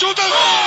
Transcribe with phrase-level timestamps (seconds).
[0.00, 0.59] shoot us!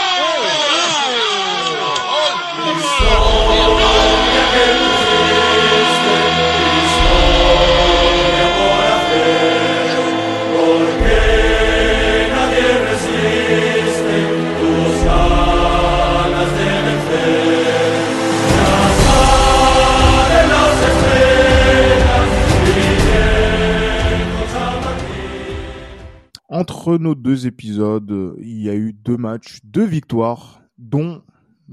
[26.84, 31.24] Entre nos deux épisodes, il y a eu deux matchs, deux victoires, dont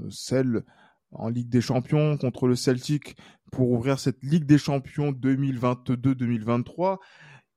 [0.09, 0.63] celle
[1.11, 3.17] en Ligue des Champions contre le Celtic
[3.51, 6.97] pour ouvrir cette Ligue des Champions 2022-2023.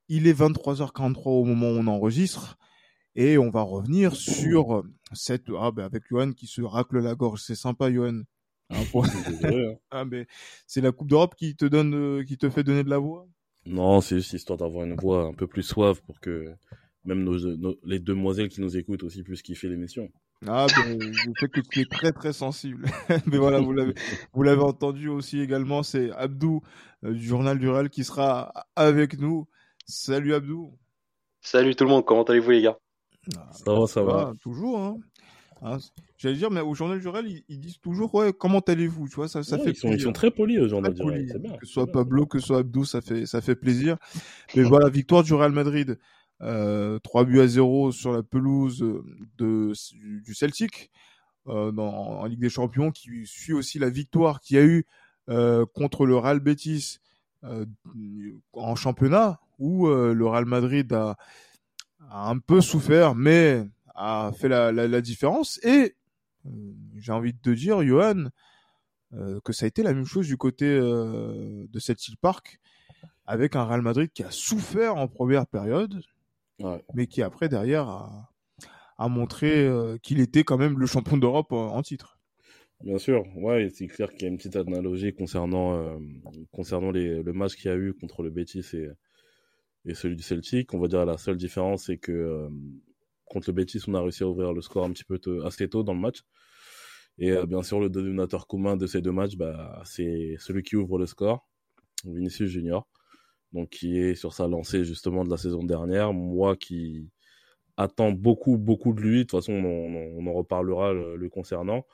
[0.08, 2.58] Il est 23h43 au moment où on enregistre
[3.14, 4.82] et on va revenir sur
[5.12, 8.22] cette ah ben avec Johan qui se racle la gorge, c'est sympa Johan.
[8.70, 8.82] Hein,
[9.92, 10.27] ah, mais
[10.66, 13.28] c'est la Coupe d'Europe qui te donne euh, qui te fait donner de la voix?
[13.64, 16.52] Non, c'est juste histoire d'avoir une voix un peu plus suave pour que
[17.04, 17.36] même nos,
[17.84, 20.10] les demoiselles qui nous écoutent aussi puissent kiffer l'émission.
[20.47, 22.86] Ah, ben, je sais que tu es très très sensible.
[23.27, 23.94] Mais voilà, vous l'avez,
[24.33, 26.62] vous l'avez entendu aussi également, c'est Abdou
[27.05, 29.46] euh, du Journal du Real qui sera avec nous.
[29.86, 30.77] Salut Abdou.
[31.41, 32.78] Salut tout le monde, comment allez-vous les gars?
[33.36, 34.33] Ah, Ça va, ça va.
[34.42, 34.96] toujours, hein.
[35.62, 35.78] hein.
[36.16, 39.28] J'allais dire, mais au Journal du Real, ils, disent toujours, ouais, comment allez-vous Tu vois,
[39.28, 41.27] ça, ça fait ils sont, ils sont, très polis au Journal du Real.
[41.61, 43.96] que ce soit Pablo, que ce soit Abdou, ça fait, ça fait plaisir.
[44.56, 45.98] Mais voilà, victoire du Real Madrid.
[46.42, 48.84] Euh, 3 buts à 0 sur la pelouse
[49.38, 49.72] de,
[50.24, 50.90] du Celtic
[51.46, 54.84] euh, dans, en Ligue des Champions, qui suit aussi la victoire qu'il y a eu
[55.28, 56.98] euh, contre le Real Betis
[57.44, 57.66] euh,
[58.55, 61.16] en championnat, où euh, le Real Madrid a,
[62.10, 65.60] un peu souffert, mais a fait la, la, différence.
[65.62, 65.94] Et
[66.46, 66.50] euh,
[66.96, 68.27] j'ai envie de te dire, Johan,
[69.44, 72.58] que ça a été la même chose du côté de Celtic Park,
[73.27, 76.02] avec un Real Madrid qui a souffert en première période,
[76.94, 78.34] mais qui après derrière a,
[78.98, 82.19] a montré euh, qu'il était quand même le champion d'Europe en, titre.
[82.83, 85.98] Bien sûr, ouais, c'est clair qu'il y a une petite analogie concernant euh,
[86.52, 88.89] concernant les, le match qu'il y a eu contre le Betis et,
[89.84, 90.74] et celui du Celtic.
[90.74, 92.48] On va dire la seule différence, c'est que euh,
[93.24, 95.83] contre le Betis, on a réussi à ouvrir le score un petit peu assez tôt
[95.83, 96.23] dans le match.
[97.17, 100.98] Et bien sûr, le dénominateur commun de ces deux matchs, bah, c'est celui qui ouvre
[100.98, 101.48] le score,
[102.05, 102.89] Vinicius Junior
[103.55, 106.13] donc qui est sur sa lancée justement de la saison dernière.
[106.13, 107.09] Moi qui
[107.77, 109.19] attends beaucoup, beaucoup de lui.
[109.19, 111.87] De toute façon, on, en reparlera le, concernant.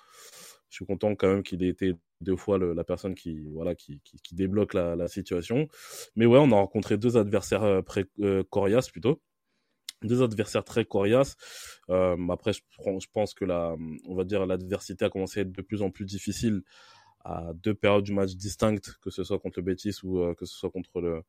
[0.69, 4.01] Je suis content quand même qu'il ait été deux fois la personne qui, voilà, qui,
[4.05, 5.69] qui, débloque la, situation.
[6.17, 9.21] Mais ouais, on a rencontré deux adversaires euh, pré, euh, coriaces plutôt.
[10.03, 11.37] Deux adversaires très coriaces.
[11.91, 13.75] Euh, après, je, je, pense que la,
[14.07, 16.63] on va dire l'adversité a commencé à être de plus en plus difficile
[17.25, 20.47] à deux périodes du match distinctes, que ce soit contre le Betis ou euh, que
[20.47, 21.23] ce soit contre le,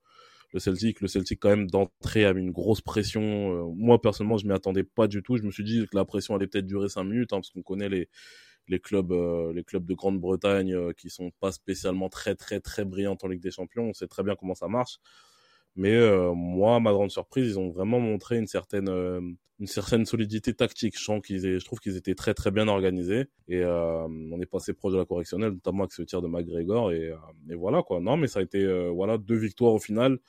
[0.53, 1.02] le Celtic.
[1.02, 3.22] Le Celtic, quand même, d'entrée, a mis une grosse pression.
[3.22, 5.38] Euh, moi, personnellement, je m'y attendais pas du tout.
[5.38, 7.62] Je me suis dit que la pression allait peut-être durer cinq minutes, hein, parce qu'on
[7.62, 8.09] connaît les,
[8.68, 13.18] les clubs, euh, les clubs de Grande-Bretagne qui sont pas spécialement très, très, très brillants
[13.22, 13.84] en Ligue des Champions.
[13.90, 15.00] On sait très bien comment ça marche.
[15.75, 19.21] Mais euh, moi, ma grande surprise, ils ont vraiment montré une certaine, euh,
[19.59, 20.99] une certaine solidité tactique.
[20.99, 24.97] Je, trouve qu'ils étaient très très bien organisés et euh, on est passé proche de
[24.97, 27.13] la correctionnelle, notamment avec ce tir de McGregor et,
[27.49, 28.01] et voilà quoi.
[28.01, 30.19] Non, mais ça a été voilà deux victoires au final.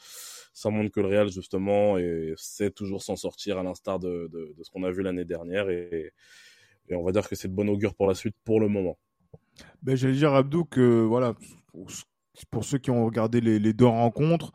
[0.54, 4.54] Ça montre que le Real justement et sait toujours s'en sortir à l'instar de, de,
[4.56, 6.12] de, ce qu'on a vu l'année dernière et,
[6.88, 8.98] et on va dire que c'est de bon augure pour la suite pour le moment.
[9.82, 11.34] Ben, j'allais dire Abdou que voilà
[12.50, 14.52] pour, ceux qui ont regardé les deux rencontres.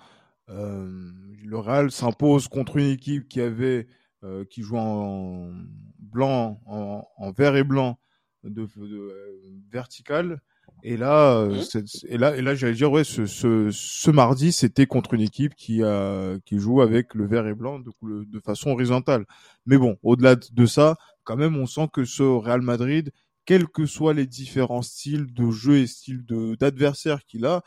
[0.50, 1.12] Euh,
[1.44, 3.88] le Real s'impose contre une équipe qui avait
[4.24, 5.52] euh, qui joue en
[6.00, 8.00] blanc, en, en, vert et blanc,
[8.44, 9.42] de, de, euh,
[9.72, 10.42] vertical.
[10.84, 11.84] Et là, mmh.
[12.08, 15.56] et là, et là, j'allais dire ouais, ce, ce, ce mardi, c'était contre une équipe
[15.56, 19.26] qui a qui joue avec le vert et blanc de, de façon horizontale.
[19.66, 23.12] Mais bon, au-delà de ça, quand même, on sent que ce Real Madrid,
[23.46, 26.26] quels que soient les différents styles de jeu et styles
[26.60, 27.64] d'adversaire qu'il a,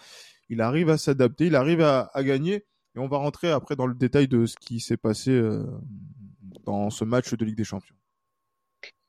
[0.49, 2.65] il arrive à s'adapter, il arrive à, à gagner.
[2.97, 5.65] Et on va rentrer après dans le détail de ce qui s'est passé euh,
[6.65, 7.95] dans ce match de Ligue des Champions.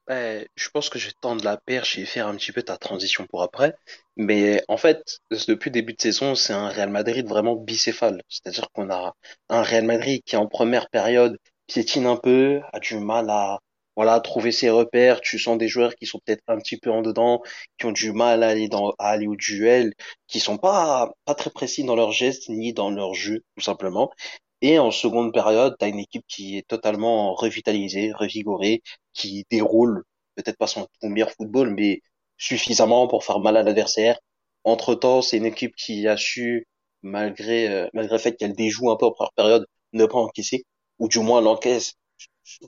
[0.08, 2.78] Ben, je pense que je vais tendre la perche et faire un petit peu ta
[2.78, 3.76] transition pour après.
[4.18, 8.22] Mais en fait, depuis le début de saison, c'est un Real Madrid vraiment bicéphale.
[8.28, 9.16] C'est-à-dire qu'on a
[9.50, 13.60] un Real Madrid qui en première période piétine un peu, a du mal à
[13.96, 15.22] voilà, trouver ses repères.
[15.22, 17.42] Tu sens des joueurs qui sont peut-être un petit peu en dedans,
[17.78, 19.94] qui ont du mal à aller dans, à aller au duel,
[20.28, 24.12] qui sont pas, pas très précis dans leurs gestes ni dans leur jeu, tout simplement.
[24.62, 28.82] Et en seconde période, tu as une équipe qui est totalement revitalisée, revigorée,
[29.14, 30.04] qui déroule
[30.36, 32.02] peut-être pas son meilleur football, mais
[32.38, 34.20] suffisamment pour faire mal à l'adversaire.
[34.64, 36.68] Entre temps, c'est une équipe qui a su,
[37.02, 40.66] malgré, euh, malgré le fait qu'elle déjoue un peu en première période, ne pas encaisser,
[41.00, 41.94] ou du moins l'encaisse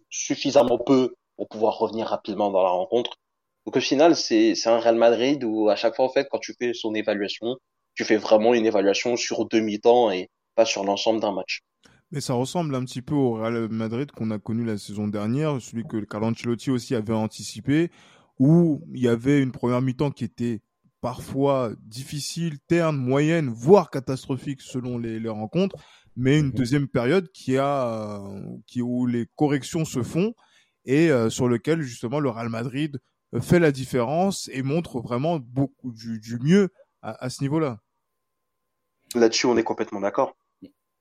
[0.09, 3.17] suffisamment peu pour pouvoir revenir rapidement dans la rencontre.
[3.65, 6.53] Donc au final, c'est un Real Madrid où à chaque fois en fait quand tu
[6.59, 7.57] fais son évaluation,
[7.95, 11.61] tu fais vraiment une évaluation sur demi-temps et pas sur l'ensemble d'un match.
[12.11, 15.59] Mais ça ressemble un petit peu au Real Madrid qu'on a connu la saison dernière,
[15.61, 17.89] celui que Carlo Ancelotti aussi avait anticipé,
[18.37, 20.61] où il y avait une première mi-temps qui était
[21.01, 25.75] parfois difficile, terne, moyenne, voire catastrophique selon les, les rencontres,
[26.15, 26.53] mais une mhm.
[26.53, 28.21] deuxième période qui a,
[28.67, 30.33] qui où les corrections se font
[30.85, 32.99] et euh, sur lequel justement le Real Madrid
[33.41, 36.69] fait la différence et montre vraiment beaucoup du, du mieux
[37.01, 37.79] à, à ce niveau-là.
[39.15, 40.35] Là-dessus, on est complètement d'accord.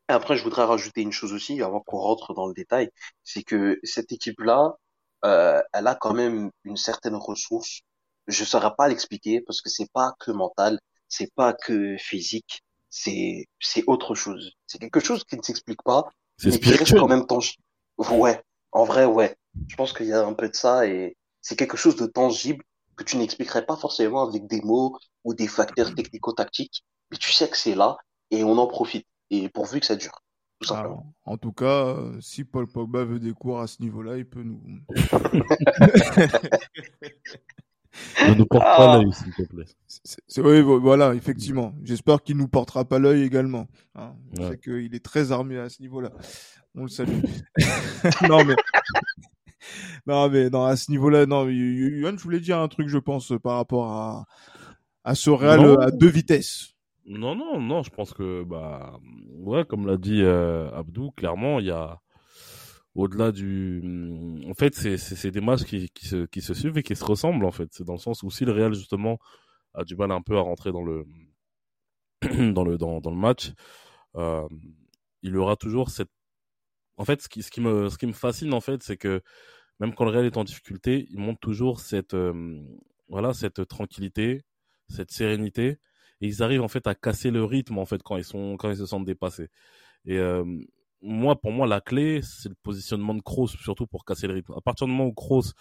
[0.09, 2.91] Après, je voudrais rajouter une chose aussi, avant qu'on rentre dans le détail,
[3.23, 4.77] c'est que cette équipe-là,
[5.25, 7.81] euh, elle a quand même une certaine ressource.
[8.27, 10.79] Je ne saurais pas l'expliquer parce que c'est pas que mental,
[11.09, 12.63] c'est pas que physique,
[12.93, 14.53] c'est c'est autre chose.
[14.67, 16.05] C'est quelque chose qui ne s'explique pas,
[16.45, 17.63] mais qui reste quand même tangible.
[17.97, 18.41] Ouais,
[18.71, 19.35] en vrai, ouais.
[19.69, 22.63] Je pense qu'il y a un peu de ça et c'est quelque chose de tangible
[22.97, 27.49] que tu n'expliquerais pas forcément avec des mots ou des facteurs technico-tactiques, mais tu sais
[27.49, 27.97] que c'est là
[28.31, 30.23] et on en profite et pourvu que ça dure.
[30.61, 31.13] Tout simplement.
[31.25, 34.45] en tout cas, euh, si Paul Pogba veut des cours à ce niveau-là, il peut
[34.45, 34.61] nous.
[38.29, 38.99] ne nous porte pas ah.
[38.99, 39.65] l'œil, s'il te plaît.
[40.39, 41.75] oui, voilà, effectivement.
[41.83, 43.69] J'espère qu'il nous portera pas l'œil également.
[43.95, 44.15] Hein.
[44.39, 44.59] Ouais.
[44.59, 46.11] qu'il est très armé à ce niveau-là.
[46.75, 47.21] On le salue.
[48.29, 48.55] non, mais.
[50.07, 53.33] non, mais non, à ce niveau-là, non, Yohan, je voulais dire un truc, je pense,
[53.43, 54.27] par rapport à,
[55.05, 56.73] à ce Real à deux vitesses.
[57.05, 58.99] Non, non, non, je pense que, bah,
[59.39, 62.01] ouais, comme l'a dit euh, Abdou, clairement, il y a,
[62.95, 66.83] au-delà du, mm, en fait, c'est, des matchs qui, qui, se, qui se suivent et
[66.83, 67.69] qui se ressemblent, en fait.
[67.73, 69.19] C'est dans le sens où si le Real, justement,
[69.75, 71.05] a du mal un peu à rentrer dans le,
[72.53, 73.53] dans le, dans, dans le match,
[74.17, 74.49] euh,
[75.23, 76.11] il aura toujours cette,
[76.97, 79.23] en fait, ce qui, ce qui me, ce qui me fascine, en fait, c'est que
[79.81, 82.63] même quand le Real est en difficulté, il montre toujours cette, euh,
[83.09, 84.43] voilà, cette tranquillité,
[84.89, 85.79] cette sérénité
[86.23, 88.71] et ils arrivent en fait à casser le rythme en fait quand ils sont quand
[88.71, 89.49] ils se sentent dépassés.
[90.07, 90.45] Et euh,
[91.03, 94.55] moi, pour moi, la clé, c'est le positionnement de Kroos, surtout pour casser le rythme.
[94.57, 95.53] À partir du moment où Kroos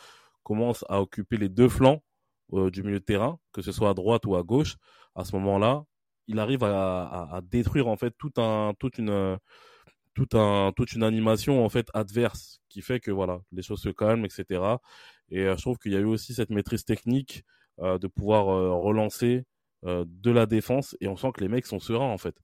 [0.44, 2.04] commence à occuper les deux flancs
[2.54, 4.78] euh, du milieu de terrain, que ce soit à droite ou à gauche,
[5.16, 5.84] à ce moment-là,
[6.28, 9.38] il arrive à, à, à, détruire en fait tout un, toute une,
[10.14, 13.90] tout un, toute une animation en fait adverse qui fait que voilà, les choses se
[13.90, 14.78] calment, etc.
[15.30, 17.44] Et euh, je trouve qu'il y a eu aussi cette maîtrise technique
[17.80, 19.46] euh, de pouvoir euh, relancer
[19.86, 22.36] euh, de la défense et on sent que les mecs sont sereins en fait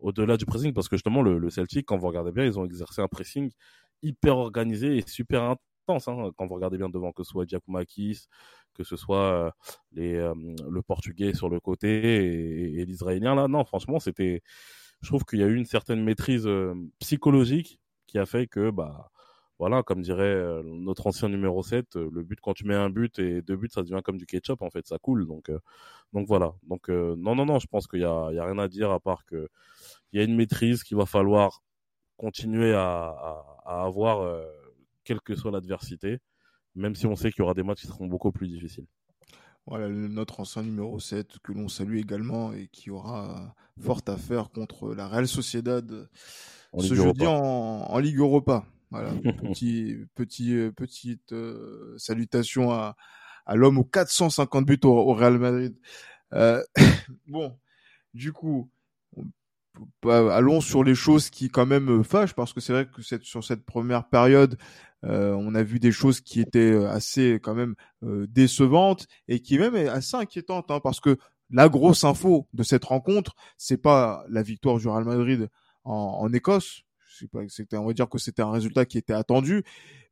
[0.00, 2.64] au-delà du pressing parce que justement le, le, Celtic quand vous regardez bien ils ont
[2.64, 3.50] exercé un pressing
[4.02, 8.26] hyper organisé et super intense hein, quand vous regardez bien devant que ce soit Giacomakis
[8.74, 9.50] que ce soit euh,
[9.98, 10.34] euh,
[10.70, 14.42] le portugais sur le côté et, l'israélien là non franchement c'était
[15.02, 16.48] je trouve qu'il y a eu une certaine maîtrise
[16.98, 19.10] psychologique qui a fait que bah
[19.60, 22.88] voilà, comme dirait euh, notre ancien numéro 7, euh, le but quand tu mets un
[22.88, 25.26] but et deux buts, ça devient comme du ketchup en fait, ça coule.
[25.26, 25.58] Donc, euh,
[26.14, 26.54] donc voilà.
[26.62, 28.90] Donc non, non, non, je pense qu'il y a, il y a rien à dire
[28.90, 29.50] à part que
[30.12, 31.62] il y a une maîtrise qu'il va falloir
[32.16, 34.42] continuer à, à, à avoir,
[35.04, 36.20] quelle que soit l'adversité,
[36.74, 38.86] même si on sait qu'il y aura des matchs qui seront beaucoup plus difficiles.
[39.66, 44.50] Voilà, notre ancien numéro 7 que l'on salue également et qui aura fort à faire
[44.50, 46.08] contre la Real Sociedad
[46.78, 48.64] ce jeudi en, en Ligue Europa.
[48.90, 52.96] Voilà, petit, petit, euh, petite euh, salutation à,
[53.46, 55.76] à l'homme aux 450 buts au, au Real Madrid.
[56.32, 56.62] Euh,
[57.28, 57.56] bon,
[58.14, 58.70] du coup,
[60.04, 63.44] allons sur les choses qui quand même fâchent parce que c'est vrai que cette, sur
[63.44, 64.58] cette première période,
[65.04, 69.58] euh, on a vu des choses qui étaient assez quand même euh, décevantes et qui
[69.58, 71.16] même est assez inquiétantes hein, parce que
[71.50, 75.48] la grosse info de cette rencontre, c'est pas la victoire du Real Madrid
[75.84, 76.82] en, en Écosse,
[77.48, 79.62] c'était, on va dire que c'était un résultat qui était attendu,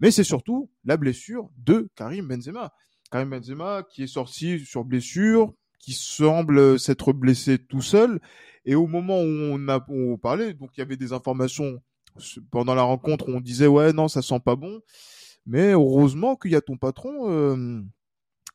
[0.00, 2.72] mais c'est surtout la blessure de Karim Benzema.
[3.10, 8.20] Karim Benzema qui est sorti sur blessure, qui semble s'être blessé tout seul,
[8.64, 11.80] et au moment où on a on parlait, donc il y avait des informations
[12.50, 14.80] pendant la rencontre, on disait ouais non ça sent pas bon,
[15.46, 17.30] mais heureusement qu'il y a ton patron.
[17.30, 17.82] Euh,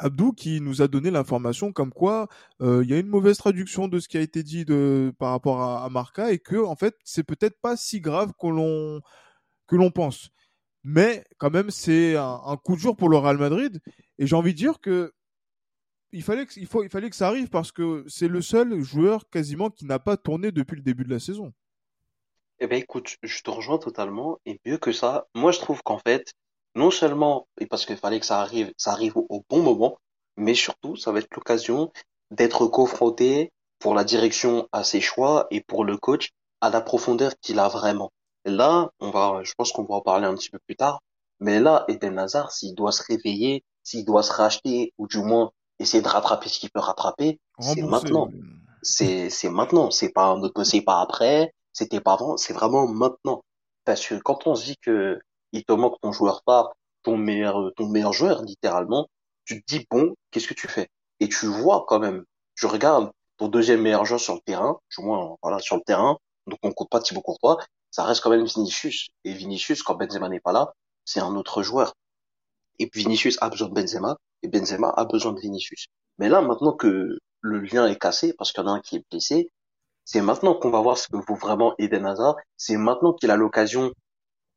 [0.04, 2.28] Abdou qui nous a donné l'information comme quoi
[2.62, 4.66] euh, il y a une mauvaise traduction de ce qui a été dit
[5.18, 9.02] par rapport à, Marca et que en fait c'est peut-être pas si grave que l'on
[9.68, 10.30] que l'on pense.
[10.84, 13.80] Mais quand même c'est un, coup de jour pour le Real Madrid
[14.18, 15.14] et j'ai envie de dire que
[16.12, 18.82] il fallait que, il faut, il fallait que ça arrive parce que c'est le seul
[18.82, 21.54] joueur quasiment qui n'a pas tourné depuis le début de la saison.
[22.60, 25.98] Eh ben écoute, je te rejoins totalement et mieux que ça, moi je trouve qu'en
[25.98, 26.34] fait
[26.76, 29.98] non seulement et parce qu'il fallait que ça arrive, ça arrive au, bon moment,
[30.38, 31.92] mais surtout, ça va être l'occasion
[32.32, 36.30] d'être confronté pour la direction à ses choix et pour le coach
[36.62, 38.12] à la profondeur qu'il a vraiment.
[38.46, 41.02] Là, on va, je pense qu'on va en parler un petit peu plus tard,
[41.40, 45.52] Mais là, Eden Hazard, s'il doit se réveiller, s'il doit se racheter, ou du moins
[45.80, 48.30] essayer de rattraper ce qu'il peut rattraper, c'est maintenant.
[48.82, 49.92] C'est, c'est maintenant.
[49.92, 53.44] C'est pas, c'est pas après, c'était pas avant, c'est vraiment maintenant.
[53.86, 55.20] Parce que quand on se dit que
[55.54, 59.08] il te manque ton joueur phare, ton meilleur, ton meilleur joueur, littéralement,
[59.46, 60.90] tu te dis, bon, qu'est-ce que tu fais?
[61.20, 65.06] Et tu vois quand même, je regarde ton deuxième meilleur joueur sur le terrain, du
[65.06, 66.18] moins, voilà, sur le terrain,
[66.48, 67.58] donc on compte pas Thibaut Courtois,
[67.92, 69.10] ça reste quand même Vinicius.
[69.24, 70.74] Et Vinicius, quand Benzema n'est pas là,
[71.06, 71.94] c'est un autre joueur.
[72.80, 75.86] Et Vinicius a besoin de Benzema, et Benzema a besoin de Vinicius.
[76.18, 78.98] Mais là, maintenant que le lien est cassé, parce qu'il y en a un qui
[78.98, 79.52] est blessé,
[80.06, 82.36] c'est maintenant qu'on va voir ce que vaut vraiment Eden Hazard.
[82.58, 83.94] C'est maintenant qu'il a l'occasion,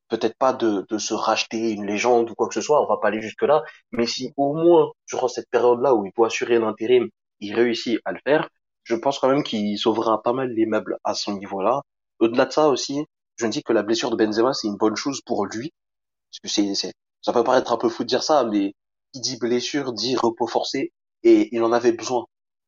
[0.08, 2.98] peut-être pas de, de se racheter une légende ou quoi que ce soit, on va
[2.98, 6.58] pas aller jusque là, mais si au moins, durant cette période-là où il doit assurer
[6.58, 7.08] l'intérim,
[7.40, 8.48] il réussit à le faire,
[8.84, 11.82] je pense quand même qu'il sauvera pas mal les meubles à son niveau-là.
[12.20, 13.04] Au-delà de ça aussi,
[13.36, 15.72] je me dis que la blessure de Benzema, c'est une bonne chose pour lui.
[16.30, 18.74] Parce que c'est, c'est, ça peut paraître un peu fou de dire ça, mais
[19.12, 22.24] qui dit blessure dit repos forcé, et il en avait besoin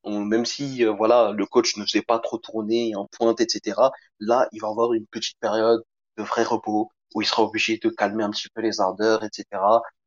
[0.06, 3.90] même si euh, voilà le coach ne sait pas trop tourner en pointe, etc.
[4.20, 5.82] Là, il va avoir une petite période
[6.16, 9.44] de vrai repos où il sera obligé de calmer un petit peu les ardeurs, etc.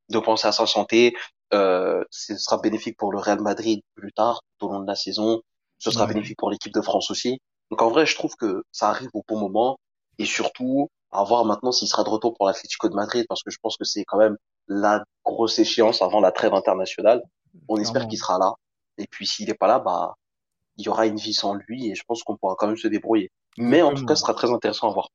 [0.10, 1.13] De penser à sa santé.
[1.53, 4.96] Euh, ce sera bénéfique pour le Real Madrid plus tard, tout au long de la
[4.96, 5.41] saison.
[5.79, 7.39] Ce sera bénéfique pour l'équipe de France aussi.
[7.72, 9.79] Donc en vrai, je trouve que ça arrive au bon moment
[10.20, 13.51] et surtout à voir maintenant s'il sera de retour pour l'Atlético de Madrid parce que
[13.51, 17.22] je pense que c'est quand même la grosse échéance avant la trêve internationale.
[17.67, 18.53] On espère qu'il sera là.
[18.98, 20.15] Et puis s'il n'est pas là, bah
[20.77, 22.88] il y aura une vie sans lui et je pense qu'on pourra quand même se
[22.88, 23.31] débrouiller.
[23.58, 25.10] Mais en tout cas, ce sera très intéressant à voir.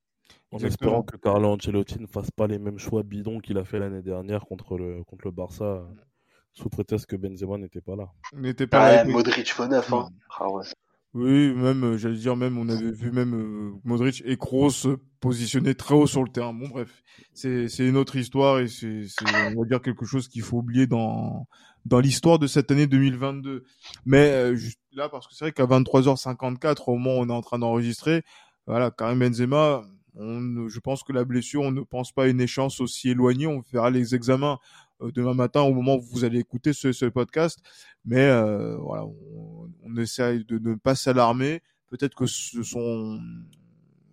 [0.56, 3.78] En espérant que Carlo Ancelotti ne fasse pas les mêmes choix bidons qu'il a fait
[3.78, 5.86] l'année dernière contre le, contre le Barça,
[6.52, 8.08] sous prétexte que Benzema n'était pas là.
[8.32, 9.04] N'était pas là.
[9.04, 9.92] Modric faux neuf.
[9.92, 10.08] Hein.
[10.38, 10.64] Ah ouais.
[11.14, 14.96] Oui, même, euh, j'allais dire, même, on avait vu même euh, Modric et Kroos se
[15.20, 16.52] positionner très haut sur le terrain.
[16.52, 20.58] Bon, bref, c'est une autre histoire et c'est, on va dire, quelque chose qu'il faut
[20.58, 21.46] oublier dans,
[21.86, 23.64] dans l'histoire de cette année 2022.
[24.04, 27.32] Mais euh, juste là, parce que c'est vrai qu'à 23h54, au moment où on est
[27.32, 28.22] en train d'enregistrer,
[28.66, 29.84] voilà, Karim Benzema,
[30.16, 33.46] on, je pense que la blessure, on ne pense pas à une échéance aussi éloignée.
[33.46, 34.58] On fera les examens
[35.02, 37.61] euh, demain matin au moment où vous allez écouter ce, ce podcast.
[38.04, 41.62] Mais euh, voilà, on, on, essaie de ne pas s'alarmer.
[41.88, 43.20] Peut-être que ce sont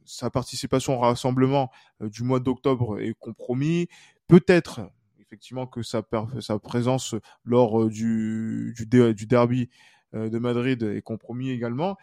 [0.06, 3.88] sa participation au rassemblement euh, du mois d'octobre est compromis.
[4.28, 4.82] Peut-être
[5.20, 6.04] effectivement que sa,
[6.42, 9.70] sa présence lors du, du, du derby
[10.14, 11.98] de Madrid est compromis également.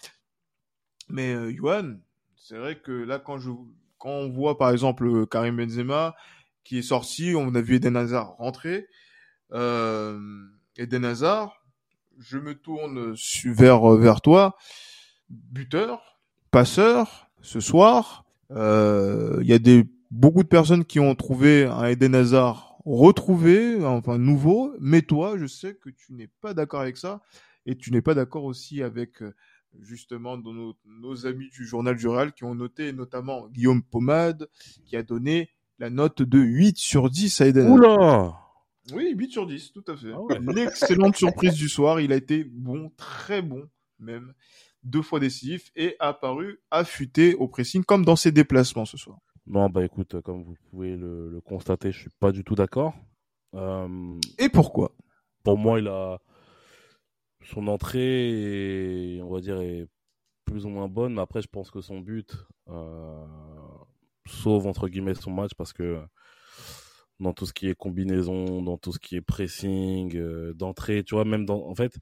[1.11, 1.97] Mais euh,
[2.37, 3.51] c'est vrai que là, quand, je,
[4.01, 6.17] quand on voit par exemple Karim Benzema,
[6.65, 7.35] qui est sorti.
[7.37, 8.89] On a vu Eden Hazard rentrer.
[9.53, 10.19] Euh,
[10.77, 11.63] Eden Hazard,
[12.19, 13.15] je me tourne
[13.45, 14.57] vers, vers toi.
[15.29, 16.19] Buteur,
[16.51, 18.25] passeur, ce soir.
[18.49, 23.85] Il euh, y a des, beaucoup de personnes qui ont trouvé un Eden Hazard retrouvé,
[23.85, 24.75] enfin nouveau.
[24.81, 27.21] Mais toi, je sais que tu n'es pas d'accord avec ça.
[27.67, 29.23] Et tu n'es pas d'accord aussi avec
[29.79, 34.49] justement nos, nos, amis du journal du Real qui ont noté notamment Guillaume Pomade
[34.85, 37.69] qui a donné la note de 8 sur 10 à Eden.
[37.71, 38.37] Oula
[38.93, 40.13] Oui, 8 sur 10, tout à fait.
[40.13, 44.33] Ah L'excellente surprise du soir, il a été bon, très bon même,
[44.83, 49.19] deux fois décisif et apparu affûté au pressing comme dans ses déplacements ce soir.
[49.47, 52.95] Non, bah écoute, comme vous pouvez le, constater, je suis pas du tout d'accord.
[53.55, 54.95] Euh, et pourquoi?
[55.43, 56.21] Pour moi, il a
[57.45, 59.87] son entrée, on va dire, est
[60.45, 62.35] plus ou moins bonne, mais après, je pense que son but,
[62.69, 63.25] euh,
[64.27, 66.01] sauve entre guillemets son match parce que
[67.21, 71.15] dans tout ce qui est combinaison, dans tout ce qui est pressing, euh, d'entrée, tu
[71.15, 71.99] vois, même dans, en fait.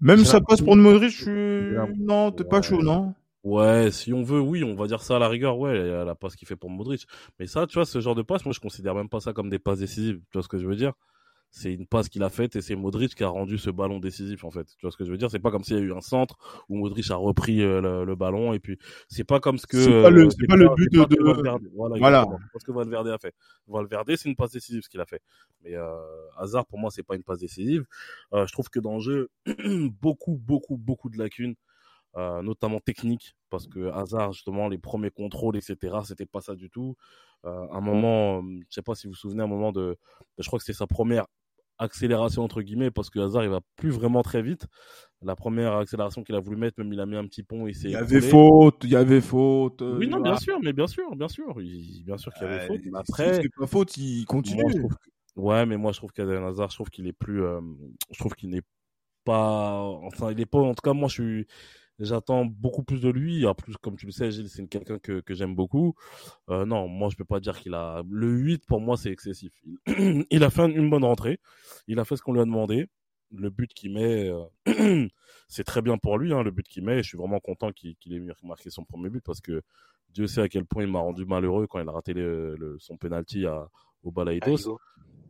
[0.00, 3.14] Même ça passe pour Modric, je non, t'es pas chaud, non?
[3.44, 6.34] Ouais, si on veut, oui, on va dire ça à la rigueur, ouais, la passe
[6.34, 7.06] qu'il fait pour Modric.
[7.38, 9.50] Mais ça, tu vois, ce genre de passe, moi, je considère même pas ça comme
[9.50, 10.16] des passes décisives.
[10.16, 10.94] Tu vois ce que je veux dire?
[11.56, 14.42] C'est une passe qu'il a faite et c'est Modric qui a rendu ce ballon décisif
[14.42, 14.66] en fait.
[14.76, 15.30] Tu vois ce que je veux dire?
[15.30, 16.36] C'est pas comme s'il y a eu un centre
[16.68, 18.76] où Modric a repris euh, le, ballon et puis
[19.08, 21.16] c'est pas comme ce que c'est pas le, c'est pas, le but de,
[21.76, 22.26] voilà, voilà.
[22.58, 23.34] ce que Valverde a fait.
[23.68, 25.22] Valverde c'est une passe décisive ce qu'il a fait.
[25.62, 25.94] Mais euh,
[26.36, 27.84] Hazard pour moi c'est pas une passe décisive.
[28.32, 29.30] Euh, je trouve que dans le jeu
[30.02, 31.54] beaucoup beaucoup beaucoup de lacunes.
[32.16, 36.70] Euh, notamment techniques, parce que Hazard, justement, les premiers contrôles, etc., c'était pas ça du
[36.70, 36.94] tout.
[37.44, 39.98] Euh, un moment, je sais pas si vous vous souvenez, un moment de,
[40.38, 41.26] je crois que c'était sa première
[41.78, 44.66] accélération entre guillemets parce que Hazard il va plus vraiment très vite.
[45.22, 47.74] La première accélération qu'il a voulu mettre, même il a mis un petit pont, il.
[47.82, 49.80] Il y avait faute, il y avait faute.
[49.80, 51.54] Euh, oui non bien sûr, mais bien sûr, bien sûr,
[52.04, 52.80] bien sûr qu'il y avait faute.
[52.94, 54.62] Après, pas faute, il continue.
[55.36, 57.60] Ouais, mais moi je trouve qu'Aden Hazard, je trouve qu'il est plus, euh,
[58.12, 58.62] je trouve qu'il n'est
[59.24, 61.46] pas, enfin il est pas, en tout cas moi je suis,
[62.00, 63.46] J'attends beaucoup plus de lui.
[63.46, 65.94] En plus, comme tu le sais, Gilles, c'est quelqu'un que, que j'aime beaucoup.
[66.50, 68.02] Euh, non, moi, je peux pas dire qu'il a.
[68.08, 69.52] Le 8, pour moi, c'est excessif.
[70.30, 70.44] Il...
[70.44, 71.38] a fait une bonne rentrée.
[71.86, 72.86] Il a fait ce qu'on lui a demandé.
[73.30, 75.08] Le but qu'il met, euh,
[75.48, 77.02] c'est très bien pour lui, hein, le but qu'il met.
[77.02, 79.62] Je suis vraiment content qu'il ait marqué son premier but parce que
[80.10, 82.96] Dieu sait à quel point il m'a rendu malheureux quand il a raté le, son
[82.96, 83.68] penalty à,
[84.04, 84.78] au Balaitos.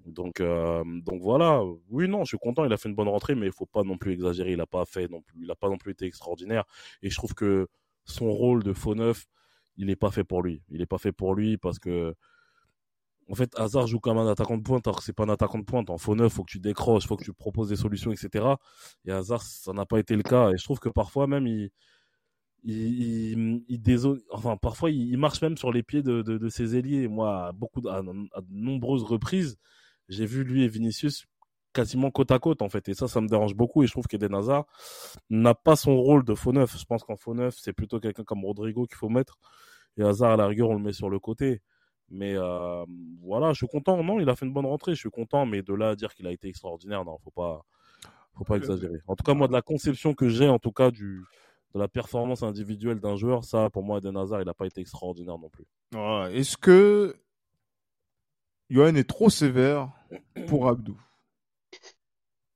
[0.04, 1.62] Donc, euh, donc voilà.
[1.90, 2.64] Oui, non, je suis content.
[2.64, 4.52] Il a fait une bonne rentrée, mais il faut pas non plus exagérer.
[4.52, 6.64] Il a pas fait non plus, il a pas non plus été extraordinaire.
[7.02, 7.68] Et je trouve que
[8.04, 9.26] son rôle de faux neuf,
[9.76, 10.62] il n'est pas fait pour lui.
[10.70, 12.14] Il n'est pas fait pour lui parce que,
[13.30, 15.58] en fait, Hazard joue comme un attaquant de pointe, alors que c'est pas un attaquant
[15.58, 15.88] de pointe.
[15.90, 18.46] En faux neuf, faut que tu décroches, faut que tu proposes des solutions, etc.
[19.06, 20.50] Et Hazard, ça n'a pas été le cas.
[20.50, 21.70] Et je trouve que parfois même, il,
[22.64, 23.80] il, il,
[24.30, 27.08] enfin parfois il, marche même sur les pieds de, de, de ses ailiers.
[27.08, 28.12] Moi, beaucoup, à de
[28.50, 29.56] nombreuses reprises,
[30.08, 31.26] j'ai vu lui et Vinicius
[31.72, 32.88] quasiment côte à côte en fait.
[32.88, 34.64] Et ça ça me dérange beaucoup et je trouve qu'Eden Hazard
[35.28, 36.78] n'a pas son rôle de faux neuf.
[36.78, 39.38] Je pense qu'en faux neuf c'est plutôt quelqu'un comme Rodrigo qu'il faut mettre.
[39.98, 41.60] Et Hazard à la rigueur on le met sur le côté.
[42.10, 42.84] Mais euh,
[43.22, 44.02] voilà je suis content.
[44.02, 45.44] Non il a fait une bonne rentrée je suis content.
[45.46, 47.64] Mais de là à dire qu'il a été extraordinaire non faut pas
[48.34, 48.98] faut pas exagérer.
[49.06, 51.22] En tout cas moi de la conception que j'ai en tout cas du
[51.74, 54.80] de la performance individuelle d'un joueur ça pour moi Eden Hazard il n'a pas été
[54.80, 55.66] extraordinaire non plus.
[56.32, 57.16] Est-ce que
[58.70, 59.90] Johan est trop sévère
[60.48, 60.96] pour Abdou.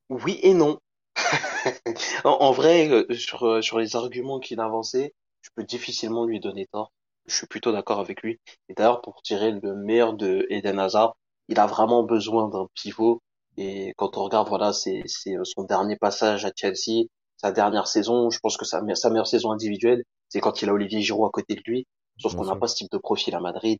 [0.09, 0.79] Oui et non.
[2.23, 6.39] en, vrai, euh, sur, euh, sur les arguments qu'il a avancés, je peux difficilement lui
[6.39, 6.91] donner tort.
[7.27, 8.39] Je suis plutôt d'accord avec lui.
[8.69, 11.15] Et d'ailleurs, pour tirer le meilleur de Eden Hazard,
[11.47, 13.21] il a vraiment besoin d'un pivot.
[13.57, 17.05] Et quand on regarde, voilà, c'est euh, son dernier passage à Chelsea,
[17.37, 18.31] sa dernière saison.
[18.31, 21.31] Je pense que sa, sa meilleure saison individuelle, c'est quand il a Olivier Giroud à
[21.31, 21.85] côté de lui.
[22.17, 23.79] Sauf qu'on n'a pas ce type de profil à Madrid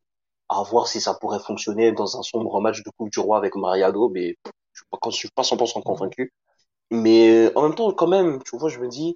[0.50, 3.56] à voir si ça pourrait fonctionner dans un sombre match de Coupe du Roi avec
[3.56, 4.36] Mariano, mais
[4.74, 6.34] je ne suis pas 100% convaincu.
[6.92, 9.16] Mais en même temps, quand même, tu vois, je me dis,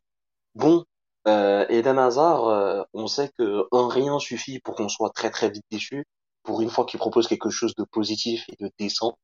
[0.56, 0.86] bon,
[1.28, 5.50] euh, Eden Hazard, euh, on sait que un rien suffit pour qu'on soit très très
[5.50, 6.06] vite déçu.
[6.44, 9.18] Pour une fois qu'il propose quelque chose de positif et de décent,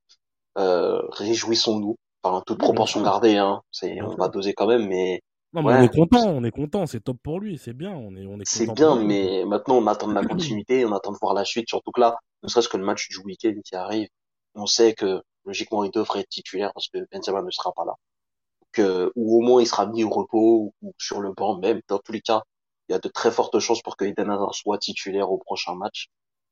[0.58, 1.96] euh, réjouissons-nous.
[2.24, 3.62] Enfin, toute proportion gardée, hein.
[3.72, 5.22] C'est, on va doser quand même, mais
[5.54, 8.16] non, mais on est content, on est content, c'est top pour lui, c'est bien, on
[8.16, 11.18] est, on est C'est bien, mais maintenant on attend de la continuité, on attend de
[11.20, 14.08] voir la suite, surtout que là, ne serait-ce que le match du week-end qui arrive,
[14.54, 17.96] on sait que logiquement il devrait être titulaire parce que Benzema ne sera pas là.
[18.72, 21.82] Que, ou au moins il sera mis au repos ou, sur le banc même.
[21.88, 22.44] Dans tous les cas,
[22.88, 25.76] il y a de très fortes chances pour que Eden Hazard soit titulaire au prochain
[25.76, 26.10] match.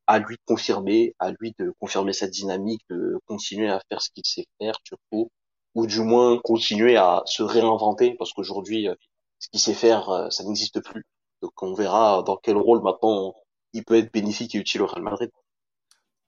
[0.07, 4.09] À lui de confirmer, à lui de confirmer cette dynamique, de continuer à faire ce
[4.11, 5.29] qu'il sait faire, surtout
[5.77, 8.95] ou du moins continuer à se réinventer parce qu'aujourd'hui, euh,
[9.37, 11.05] ce qu'il sait faire, euh, ça n'existe plus.
[11.43, 13.35] Donc on verra dans quel rôle maintenant
[13.73, 15.29] il peut être bénéfique et utile au Real Madrid.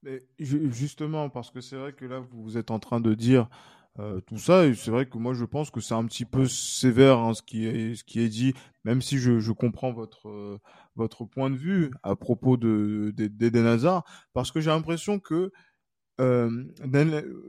[0.03, 3.49] Mais justement, parce que c'est vrai que là, vous êtes en train de dire
[3.97, 6.45] euh, tout ça, et c'est vrai que moi, je pense que c'est un petit peu
[6.47, 10.59] sévère hein, ce, qui est, ce qui est dit, même si je, je comprends votre,
[10.95, 15.51] votre point de vue à propos de, d'Eden Hazard, parce que j'ai l'impression que
[16.19, 16.49] euh,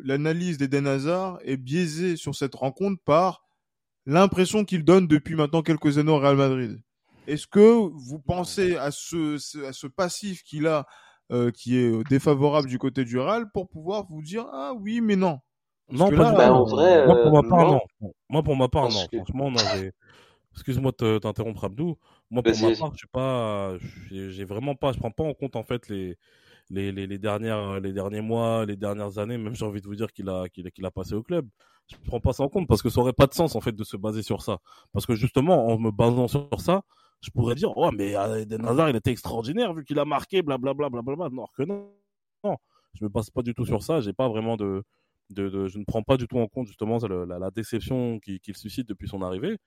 [0.04, 3.42] l'analyse d'Eden Hazard est biaisée sur cette rencontre par
[4.06, 6.80] l'impression qu'il donne depuis maintenant quelques années au Real Madrid.
[7.26, 10.86] Est-ce que vous pensez à ce, à ce passif qu'il a,
[11.32, 15.16] euh, qui est défavorable du côté du Real, pour pouvoir vous dire ah oui mais
[15.16, 15.38] non.
[15.90, 17.80] non, pas bah, en vrai, moi pour ma part non.
[18.28, 19.06] Moi pour ma part non.
[19.12, 19.60] Franchement, non.
[20.54, 21.96] Excuse-moi de t'interrompre Abdou.
[22.30, 23.74] Moi pour ma part, je suis pas,
[24.10, 26.16] j'ai vraiment pas, je prends pas en compte en fait les
[26.70, 30.12] les, les, dernières, les derniers mois, les dernières années, même j'ai envie de vous dire
[30.12, 31.48] qu'il a, qu'il qu'il a passé au club.
[31.88, 33.60] Je ne prends pas ça en compte parce que ça aurait pas de sens en
[33.60, 34.58] fait de se baser sur ça.
[34.92, 36.82] Parce que justement, en me basant sur ça,
[37.20, 40.42] je pourrais dire, oh mais euh, Eden Hazard, il était extraordinaire vu qu'il a marqué,
[40.42, 41.28] blablabla, blablabla.
[41.30, 41.92] Non, que non.
[42.44, 42.56] Non,
[42.94, 44.00] je me base pas du tout sur ça.
[44.00, 44.82] J'ai pas vraiment de,
[45.30, 48.88] de, je ne prends pas du tout en compte justement la, la, déception qu'il suscite
[48.88, 49.58] depuis son arrivée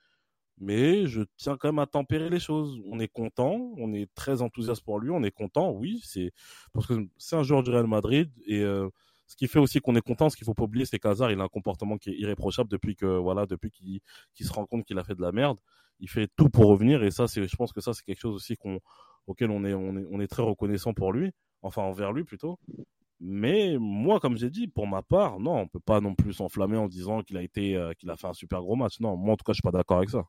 [0.58, 2.80] mais je tiens quand même à tempérer les choses.
[2.92, 6.32] On est content, on est très enthousiaste pour lui, on est content, oui, c'est
[6.74, 8.90] parce que c'est un joueur du Real Madrid et euh,
[9.28, 11.40] ce qui fait aussi qu'on est content, ce qu'il faut pas oublier, c'est qu'Hazard, il
[11.40, 14.02] a un comportement qui est irréprochable depuis que voilà, depuis qu'il
[14.46, 15.58] se rend compte qu'il a fait de la merde.
[16.00, 18.36] Il fait tout pour revenir et ça, c'est, je pense que ça, c'est quelque chose
[18.36, 18.58] aussi
[19.26, 19.64] auquel on
[20.20, 22.60] est très reconnaissant pour lui, enfin envers lui plutôt.
[23.20, 26.78] Mais moi, comme j'ai dit, pour ma part, non, on peut pas non plus s'enflammer
[26.78, 29.00] en disant qu'il a été, euh, qu'il a fait un super gros match.
[29.00, 30.26] Non, moi en tout cas, je suis pas d'accord avec ça.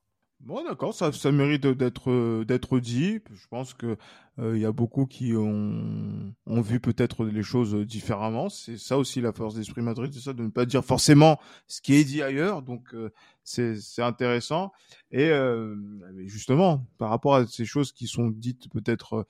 [0.46, 3.18] Bon, d'accord, ça, ça mérite d'être d'être dit.
[3.32, 3.96] Je pense que
[4.38, 8.50] il y a beaucoup qui ont, ont vu peut-être les choses différemment.
[8.50, 11.80] C'est ça aussi la force d'esprit Madrid, c'est ça de ne pas dire forcément ce
[11.80, 12.60] qui est dit ailleurs.
[12.60, 12.94] Donc
[13.42, 14.70] c'est c'est intéressant.
[15.10, 15.30] Et
[16.26, 19.26] justement, par rapport à ces choses qui sont dites peut-être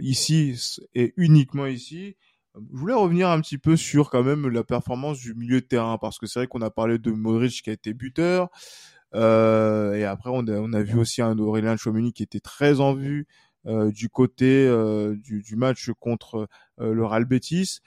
[0.00, 0.58] ici
[0.96, 2.16] et uniquement ici,
[2.56, 5.98] je voulais revenir un petit peu sur quand même la performance du milieu de terrain
[5.98, 8.48] parce que c'est vrai qu'on a parlé de Modric qui a été buteur.
[9.14, 12.80] Euh, et après, on a, on a vu aussi un Aurélien Chouameni qui était très
[12.80, 13.26] en vue
[13.66, 16.48] euh, du côté euh, du, du, match contre
[16.78, 17.78] le Real Betis.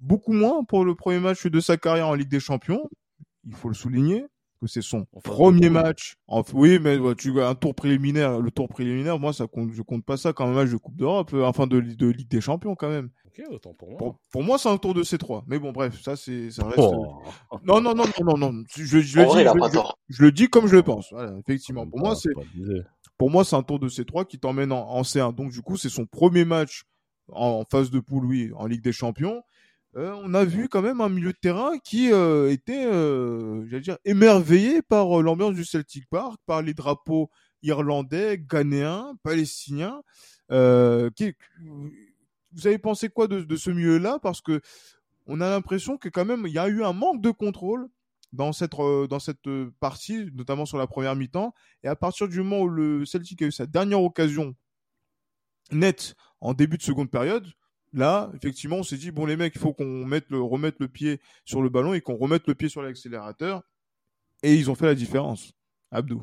[0.00, 2.88] Beaucoup moins pour le premier match de sa carrière en Ligue des Champions,
[3.46, 4.26] il faut le souligner
[4.60, 6.16] que c'est son premier match.
[6.28, 6.42] En...
[6.52, 10.16] Oui, mais tu un tour préliminaire, le tour préliminaire, moi ça compte, je compte pas
[10.16, 13.10] ça comme un match de Coupe d'Europe, enfin de, de Ligue des Champions quand même.
[13.38, 14.16] Ok, autant pour moi.
[14.30, 15.42] Pour, moi, c'est un tour de C3.
[15.46, 16.78] Mais bon, bref, ça c'est, ça reste.
[16.78, 17.20] Oh.
[17.64, 18.64] Non, non, non, non, non, non.
[18.74, 21.12] Je, je, je, le, dis, je, le dis comme je le pense.
[21.12, 21.86] Voilà, effectivement.
[21.86, 22.30] Pour moi, c'est,
[23.18, 25.34] pour moi, c'est un tour de C3 qui t'emmène en, en, C1.
[25.34, 26.84] Donc du coup, c'est son premier match
[27.32, 29.42] en, phase de poule, oui, en Ligue des Champions.
[29.96, 33.82] Euh, on a vu quand même un milieu de terrain qui euh, était, euh, j'allais
[33.82, 37.30] dire, émerveillé par l'ambiance du Celtic Park, par les drapeaux
[37.62, 40.02] irlandais, ghanéens, palestiniens.
[40.48, 41.34] Qui,
[42.56, 44.18] vous avez pensé quoi de, ce milieu-là?
[44.20, 44.60] Parce que
[45.26, 47.88] on a l'impression que quand même il y a eu un manque de contrôle
[48.32, 49.48] dans cette dans cette
[49.80, 51.54] partie, notamment sur la première mi-temps.
[51.82, 54.54] Et à partir du moment où le Celtic a eu sa dernière occasion
[55.72, 57.46] nette en début de seconde période,
[57.96, 61.18] Là, effectivement, on s'est dit, bon, les mecs, il faut qu'on le, remette le pied
[61.46, 63.62] sur le ballon et qu'on remette le pied sur l'accélérateur.
[64.42, 65.52] Et ils ont fait la différence.
[65.90, 66.22] Abdou.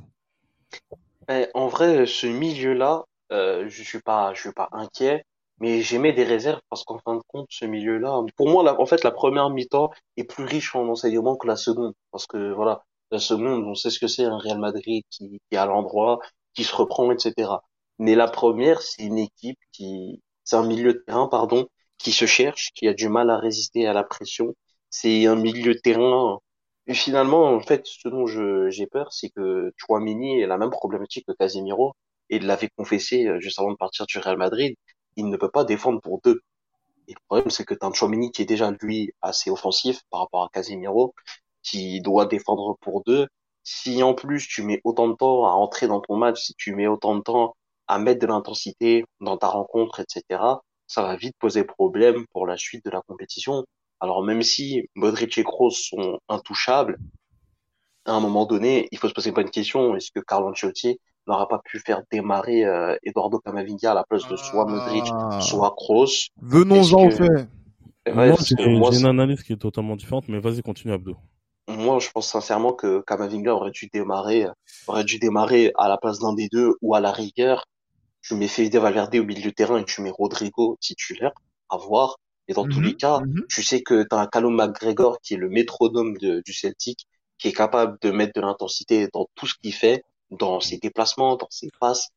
[1.30, 5.26] Eh, en vrai, ce milieu-là, euh, je suis suis pas inquiet,
[5.64, 9.02] mais j'aimais des réserves parce qu'en fin de compte, ce milieu-là, pour moi, en fait,
[9.06, 13.20] la première mi-temps est plus riche en enseignement que la seconde, parce que voilà, la
[13.20, 16.20] seconde, on sait ce que c'est un Real Madrid qui, est à l'endroit,
[16.54, 17.50] qui se reprend, etc.
[17.98, 22.26] Mais la première, c'est une équipe qui, c'est un milieu de terrain, pardon, qui se
[22.26, 24.54] cherche, qui a du mal à résister à la pression.
[24.90, 26.40] C'est un milieu de terrain.
[26.88, 31.26] Et finalement, en fait, ce dont j'ai peur, c'est que Chouamini est la même problématique
[31.26, 31.94] que Casemiro.
[32.30, 34.76] Et l'avait confessé euh, juste avant de partir du Real Madrid.
[35.16, 36.42] Il ne peut pas défendre pour deux.
[37.08, 37.92] Et le problème, c'est que t'as un
[38.32, 41.14] qui est déjà, lui, assez offensif par rapport à Casemiro,
[41.62, 43.28] qui doit défendre pour deux.
[43.64, 46.76] Si en plus tu mets autant de temps à entrer dans ton match, si tu
[46.76, 47.56] mets autant de temps
[47.88, 50.42] à mettre de l'intensité dans ta rencontre, etc.,
[50.88, 53.66] ça va vite poser problème pour la suite de la compétition.
[54.00, 56.98] Alors même si Modric et Kroos sont intouchables,
[58.06, 59.96] à un moment donné, il faut se poser une question.
[59.96, 64.28] Est-ce que Carlo Ancelotti n'aura pas pu faire démarrer euh, Eduardo Camavinga à la place
[64.28, 65.40] de soit Modric, ah.
[65.42, 67.48] soit Kroos Venons-en au fait.
[68.14, 68.36] moi,
[68.92, 71.16] j'ai une analyse qui est totalement différente, mais vas-y, continue Abdo.
[71.70, 74.48] Moi, je pense sincèrement que Camavinga aurait dû démarrer,
[74.88, 77.66] aurait dû démarrer à la place d'un des deux ou à la rigueur
[78.24, 81.34] tu mets Fede Valverde au milieu de terrain et tu mets Rodrigo titulaire,
[81.70, 82.18] à voir.
[82.48, 83.46] Et dans tous mhm, les cas, mhm.
[83.50, 87.08] tu sais que tu as un Callum McGregor qui est le métronome du Celtic,
[87.38, 90.04] qui est capable de mettre de l'intensité dans tout ce qu'il fait,
[90.38, 92.10] dans ses déplacements, dans ses passes,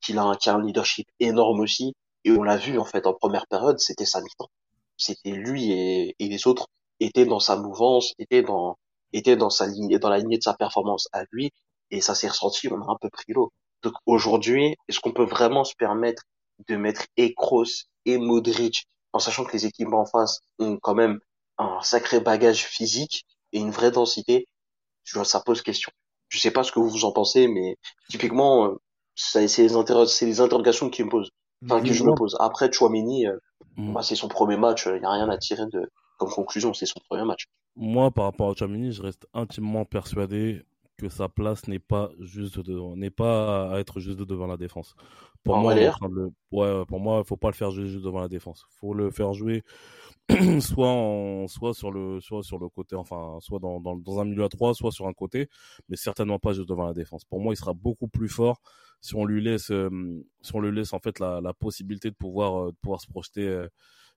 [0.00, 1.94] qu'il a, qui a un leadership énorme aussi.
[2.24, 4.50] Et on l'a vu en fait en première période, c'était sa mi-temps.
[4.96, 6.66] C'était lui et, et, les autres
[7.00, 8.76] étaient dans sa mouvance, étaient dans
[9.12, 11.52] étaient dans sa ligne, dans la lignée de sa performance à lui.
[11.90, 13.52] Et ça s'est ressenti, on a un peu pris l'eau.
[13.82, 16.22] Donc aujourd'hui, est-ce qu'on peut vraiment se permettre
[16.66, 17.64] de mettre Ekros
[18.04, 21.20] et Modric, en sachant que les équipes en face ont quand même
[21.56, 24.46] un sacré bagage physique et une vraie densité?
[25.04, 25.90] Ça pose question.
[26.28, 27.76] Je sais pas ce que vous en pensez, mais
[28.08, 28.80] typiquement, euh,
[29.14, 31.30] c'est les, les interrogations qui me posent.
[31.64, 32.36] Enfin, que je me pose.
[32.38, 33.36] Après, Chouameni, euh,
[33.76, 33.92] mm.
[33.92, 34.86] bah, c'est son premier match.
[34.86, 36.72] Il n'y a rien à tirer de, comme conclusion.
[36.72, 37.46] C'est son premier match.
[37.76, 40.62] Moi, par rapport à Chouameni, je reste intimement persuadé
[40.98, 42.58] que sa place n'est pas juste
[42.96, 44.94] n'est pas à être juste devant la défense.
[45.44, 45.74] Pour moi,
[46.50, 48.66] ouais, pour moi, faut pas le faire juste devant la défense.
[48.80, 49.62] Faut le faire jouer
[50.60, 54.24] soit en, soit sur le soit sur le côté, enfin soit dans, dans, dans un
[54.24, 55.48] milieu à trois, soit sur un côté,
[55.88, 57.24] mais certainement pas juste devant la défense.
[57.24, 58.60] Pour moi, il sera beaucoup plus fort
[59.00, 59.88] si on lui laisse euh,
[60.42, 63.06] si on lui laisse en fait la, la possibilité de pouvoir euh, de pouvoir se
[63.06, 63.68] projeter euh,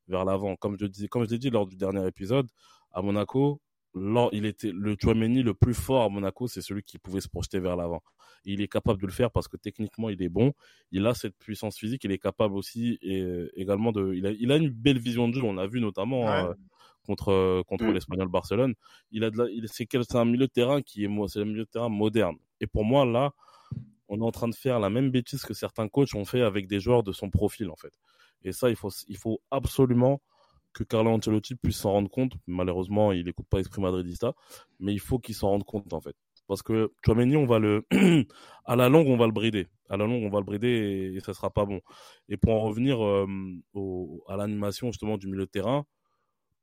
[0.08, 0.56] vers l'avant.
[0.56, 2.48] Comme je dis comme je l'ai dit lors du dernier épisode,
[2.92, 3.62] à Monaco,
[3.96, 7.60] il était le Chouameni le plus fort à Monaco, c'est celui qui pouvait se projeter
[7.60, 8.02] vers l'avant.
[8.46, 10.54] Il est capable de le faire parce que techniquement il est bon,
[10.92, 13.24] il a cette puissance physique, il est capable aussi et
[13.56, 15.44] également de, il a, il a une belle vision de jeu.
[15.44, 16.54] On a vu notamment euh,
[17.06, 17.94] contre contre mm.
[17.94, 18.74] l'Espagnol Barcelone.
[19.12, 21.66] Il a de la, il c'est un milieu de terrain qui est c'est un milieu
[21.66, 22.38] de terrain moderne.
[22.62, 23.34] Et pour moi là,
[24.08, 26.68] on est en train de faire la même bêtise que certains coachs ont fait avec
[26.68, 27.94] des joueurs de son profil en fait.
[28.44, 30.22] Et ça il faut il faut absolument
[30.74, 32.34] que Carlo Ancelotti puisse s'en rendre compte.
[32.48, 34.34] Malheureusement, il n'écoute pas Esprit Madridista,
[34.80, 36.16] mais il faut qu'il s'en rende compte en fait.
[36.48, 37.86] Parce que Chouameni, on va le,
[38.66, 39.68] à la longue, on va le brider.
[39.90, 41.82] À la longue, on va le brider et, ça sera pas bon.
[42.30, 43.26] Et pour en revenir euh,
[44.28, 45.86] à l'animation justement du milieu de terrain,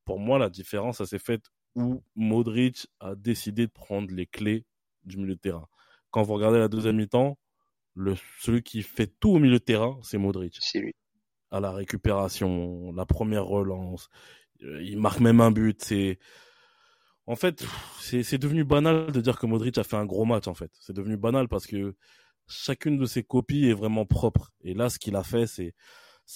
[0.05, 4.64] pour moi, la différence, ça s'est faite où Modric a décidé de prendre les clés
[5.05, 5.68] du milieu de terrain.
[6.11, 7.38] Quand vous regardez la deuxième mi-temps,
[8.40, 10.57] celui qui fait tout au milieu de terrain, c'est Modric.
[10.61, 10.94] C'est lui
[11.51, 14.09] à la récupération, la première relance.
[14.63, 15.83] Euh, il marque même un but.
[15.83, 16.19] C'est
[17.29, 17.63] en fait,
[18.01, 20.71] c'est devenu banal de dire que Modric a fait un gros match, en fait.
[20.81, 21.95] C'est devenu banal parce que
[22.47, 24.51] chacune de ses copies est vraiment propre.
[24.63, 25.75] Et là, ce qu'il a fait, c'est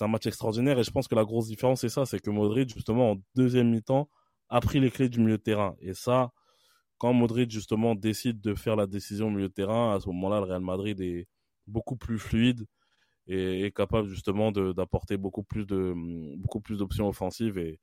[0.02, 0.78] un match extraordinaire.
[0.78, 3.70] Et je pense que la grosse différence, c'est ça, c'est que Modric, justement, en deuxième
[3.70, 4.10] mi-temps,
[4.50, 5.76] a pris les clés du milieu de terrain.
[5.80, 6.30] Et ça,
[6.98, 10.40] quand Modric, justement, décide de faire la décision au milieu de terrain, à ce moment-là,
[10.40, 11.26] le Real Madrid est
[11.66, 12.66] beaucoup plus fluide
[13.26, 15.94] et est capable, justement, d'apporter beaucoup plus de
[16.36, 17.58] beaucoup plus d'options offensives.
[17.58, 17.78] Et,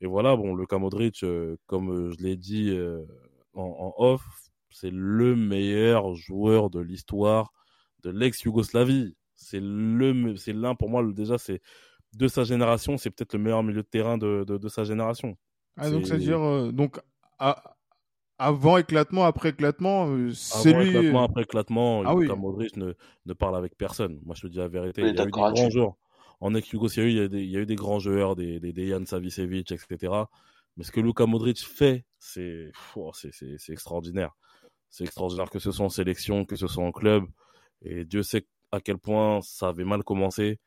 [0.00, 3.04] et voilà, bon, Luka Modric, euh, comme je l'ai dit euh,
[3.54, 4.22] en, en off,
[4.70, 7.52] c'est le meilleur joueur de l'histoire
[8.02, 9.14] de l'ex-Yougoslavie.
[9.34, 11.60] C'est le, c'est l'un pour moi déjà c'est
[12.14, 15.36] de sa génération, c'est peut-être le meilleur milieu de terrain de, de, sa génération.
[15.76, 17.00] Ah, donc c'est-à-dire euh, donc
[18.40, 20.88] avant éclatement, après éclatement, euh, c'est lui.
[20.88, 22.94] Éclatement, après éclatement, ah, Modric ne,
[23.26, 24.18] ne parle avec personne.
[24.24, 25.94] Moi je te dis la vérité, il y a eu des grands joueurs.
[26.40, 29.04] En ex-Yougoslavie, il, y a il y a eu des grands joueurs, des, des Dejan
[29.04, 30.12] Savicevic, etc.
[30.76, 32.72] Mais ce que Luka Modric fait, c'est,
[33.14, 34.34] c'est extraordinaire
[34.90, 37.24] c'est extraordinaire que ce soit en sélection, que ce soit en club.
[37.82, 40.58] Et Dieu sait à quel point ça avait mal commencé.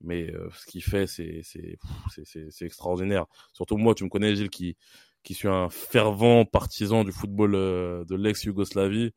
[0.00, 3.26] Mais euh, ce qu'il fait, c'est, c'est, extraordinaire.
[3.52, 4.76] Surtout moi, tu me connais, Gilles, qui,
[5.22, 9.12] qui suis un fervent partisan du football euh, de l'ex-Yougoslavie.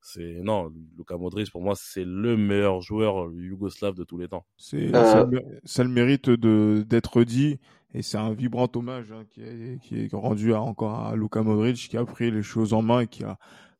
[0.00, 4.46] C'est non, Luka Modric pour moi c'est le meilleur joueur yougoslave de tous les temps.
[4.56, 5.24] C'est euh.
[5.64, 7.58] ça, le mérite de d'être dit
[7.94, 11.42] et c'est un vibrant hommage hein, qui, est, qui est rendu à, encore à Luka
[11.42, 13.38] Modric qui a pris les choses en main et qui a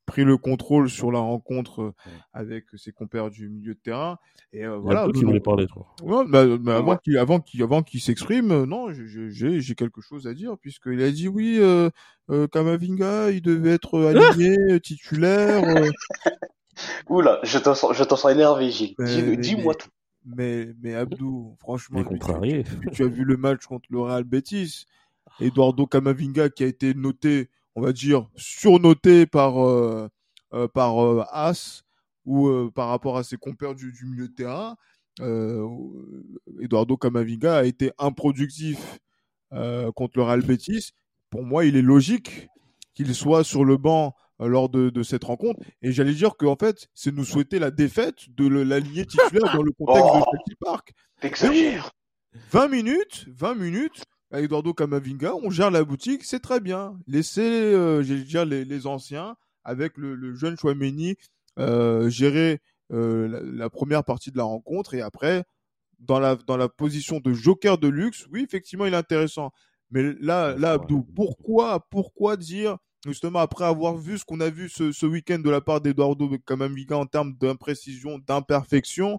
[0.09, 1.94] pris le contrôle sur la rencontre euh,
[2.33, 4.18] avec ses compères du milieu de terrain.
[4.53, 5.07] Et euh, voilà.
[5.14, 5.87] Qui voulait parler, toi.
[6.03, 10.01] Ouais, bah, bah, avant qu'il avant qu'il avant qu'il s'exprime, euh, non, j'ai j'ai quelque
[10.01, 11.90] chose à dire puisqu'il a dit oui, euh,
[12.49, 15.62] Kamavinga, il devait être aligné, titulaire.
[17.09, 18.97] Oula, je te sens je te sens énervé, Gilles.
[19.38, 19.90] Dis-moi tout.
[20.25, 22.18] Mais mais Abdou, franchement, tu,
[22.92, 24.87] tu, as vu le match contre le Real Betis.
[25.40, 30.09] Eduardo Camavinga qui a été noté on va dire, surnoté par, euh,
[30.53, 31.85] euh, par euh, As
[32.25, 34.77] ou par rapport à ses compères du, milieu de terrain.
[36.61, 38.99] Eduardo Camavinga a été improductif
[39.51, 40.91] contre le Real Betis.
[41.31, 42.49] Pour moi, il est logique
[42.93, 45.59] qu'il soit sur le banc lors de, cette rencontre.
[45.81, 49.73] Et j'allais dire qu'en fait, c'est nous souhaiter la défaite de l'allié titulaire dans le
[49.73, 50.93] contexte de Chelsea Park.
[52.51, 56.99] 20 minutes, 20 minutes, Eduardo Camavinga, on gère la boutique, c'est très bien.
[57.07, 61.17] Laissez, euh, dire, les, anciens, avec le, jeune Chouameni,
[61.59, 62.61] euh, gérer
[62.93, 65.45] euh, la, première partie de la rencontre et après,
[65.99, 69.51] dans la, dans la position de joker de luxe, oui, effectivement, il est intéressant.
[69.91, 74.69] Mais là, là, Abdou, pourquoi, pourquoi dire, justement, après avoir vu ce qu'on a vu
[74.69, 79.19] ce, ce week-end de la part d'Eduardo Camavinga en termes d'imprécision, d'imperfection.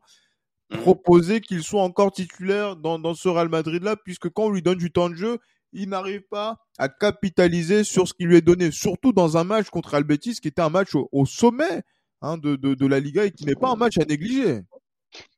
[0.70, 4.78] Proposer qu'il soit encore titulaire dans, dans ce Real Madrid-là, puisque quand on lui donne
[4.78, 5.40] du temps de jeu,
[5.74, 9.70] il n'arrive pas à capitaliser sur ce qui lui est donné, surtout dans un match
[9.70, 11.84] contre Real Betis, qui était un match au, sommet
[12.22, 14.62] hein, de, de, de, la Liga et qui n'est pas un match à négliger.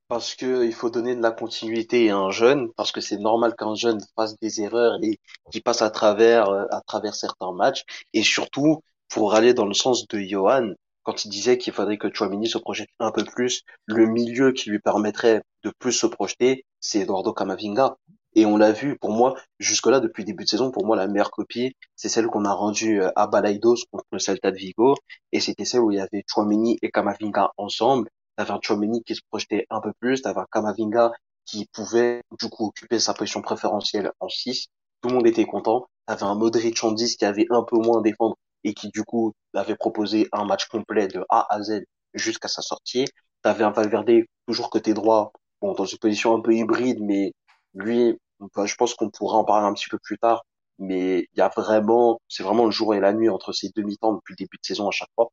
[0.08, 3.76] Parce qu'il faut donner de la continuité à un jeune, parce que c'est normal qu'un
[3.76, 5.20] jeune fasse des erreurs et
[5.52, 7.84] qu'il passe à travers, euh, à travers certains matchs.
[8.14, 12.14] Et surtout, pour aller dans le sens de Johan, quand il disait qu'il faudrait que
[12.14, 16.66] Chouamini se projette un peu plus, le milieu qui lui permettrait de plus se projeter,
[16.80, 17.98] c'est Eduardo Camavinga.
[18.34, 21.32] Et on l'a vu, pour moi, jusque-là, depuis début de saison, pour moi, la meilleure
[21.32, 24.96] copie, c'est celle qu'on a rendue à Balaidos contre le Celta de Vigo.
[25.34, 28.10] Et c'était celle où il y avait Chouamini et Camavinga ensemble.
[28.38, 31.12] T'avais un qui se projetait un peu plus, t'avais un Camavinga
[31.46, 34.68] qui pouvait, du coup, occuper sa position préférentielle en 6.
[35.02, 35.88] Tout le monde était content.
[36.06, 39.04] T'avais un Modric en 10 qui avait un peu moins à défendre et qui du
[39.04, 43.06] coup avait proposé un match complet de A à Z jusqu'à sa sortie.
[43.42, 47.34] T'avais un Valverde toujours côté droit, bon dans une position un peu hybride, mais
[47.74, 50.44] lui, je pense qu'on pourra en parler un petit peu plus tard.
[50.80, 53.84] Mais il y a vraiment, c'est vraiment le jour et la nuit entre ces deux
[53.84, 55.30] mi-temps depuis le début de saison à chaque fois.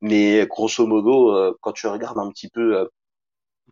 [0.00, 2.86] Mais grosso modo, euh, quand tu regardes un petit peu euh,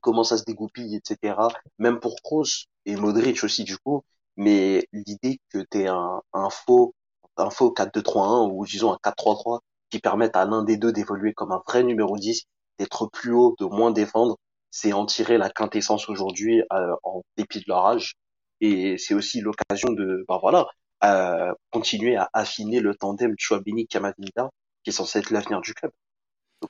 [0.00, 1.36] comment ça se dégoupille, etc.
[1.78, 4.02] Même pour Kroos et Modric aussi du coup.
[4.36, 6.94] Mais l'idée que tu un, un faux
[7.37, 11.53] un faux 4-2-3-1 ou disons un 4-3-3 qui permettent à l'un des deux d'évoluer comme
[11.53, 12.44] un vrai numéro 10,
[12.79, 14.37] d'être plus haut, de moins défendre,
[14.70, 18.14] c'est en tirer la quintessence aujourd'hui euh, en dépit de leur âge.
[18.61, 20.66] Et c'est aussi l'occasion de, ben voilà,
[21.05, 24.51] euh, continuer à affiner le tandem Chouabini-Kamavinga
[24.83, 25.92] qui est censé être l'avenir du club.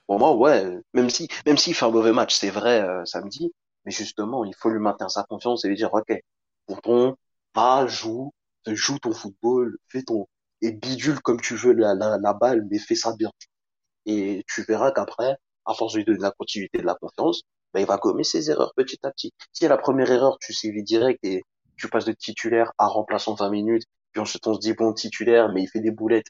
[0.07, 3.53] pour moi, ouais, même si, même s'il fait un mauvais match, c'est vrai euh, samedi,
[3.85, 6.13] mais justement, il faut lui maintenir sa confiance et lui dire, ok,
[6.83, 7.15] ton
[7.55, 8.33] va, joue,
[8.67, 10.27] joue ton football, fais ton,
[10.61, 13.31] et bidule comme tu veux la, la, la balle, mais fais ça bien.
[14.05, 17.41] Et tu verras qu'après, à force de lui donner la continuité de la confiance,
[17.73, 19.31] ben, il va commettre ses erreurs petit à petit.
[19.51, 21.41] Si à la première erreur, tu suivis direct et
[21.77, 25.51] tu passes de titulaire à remplaçant 20 minutes, puis ensuite on se dit bon titulaire,
[25.51, 26.27] mais il fait des boulettes,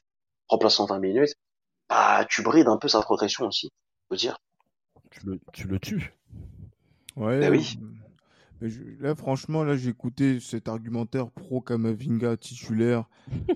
[0.48, 1.34] remplaçant 20 minutes,
[1.88, 3.70] bah, tu brides un peu sa progression aussi,
[4.08, 4.38] faut dire.
[5.10, 6.14] Tu le, tu le tues.
[7.14, 7.40] Ouais.
[7.40, 7.78] Bah oui.
[8.60, 13.04] Mais je- là, franchement, là, j'ai écouté cet argumentaire pro Kamavinga titulaire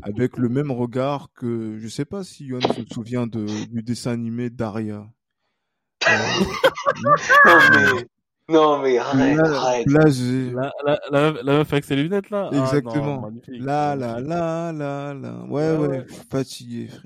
[0.02, 4.12] avec le même regard que je sais pas si Yohan se souvient de, du dessin
[4.12, 5.06] animé Daria.
[6.08, 6.10] Euh,
[7.44, 8.06] Non, mais,
[8.48, 9.86] non, mais arrête, là, arrête.
[9.86, 10.50] blasé.
[10.50, 12.48] La, la, la, meuf- la meuf avec ses lunettes là?
[12.52, 13.20] Ah, non, Exactement.
[13.20, 14.28] magnifique, Là, là, magnifique.
[14.28, 15.44] là, là, là.
[15.48, 16.04] Ouais, Ouais, ouais, ouais.
[16.08, 17.04] je suis fatigué, frère.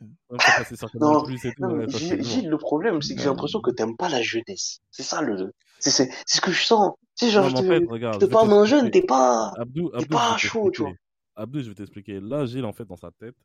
[1.00, 1.22] Non,
[1.60, 1.86] Non,
[2.22, 4.80] Gilles, le problème, c'est que j'ai l'impression que t'aimes pas la jeunesse.
[4.90, 6.94] C'est ça le, c'est, c'est, c'est ce que je sens.
[7.18, 8.64] Tu sais, genre, Non, je en te, fait, je regarde, te je vais parle d'un
[8.64, 10.92] jeune, t'es pas, Abdou, pas je vais chaud, tu vois.
[10.92, 10.98] t'expliquer.
[11.36, 12.20] Abdou, je vais t'expliquer.
[12.20, 13.36] Là, Gilles, en fait, dans sa tête,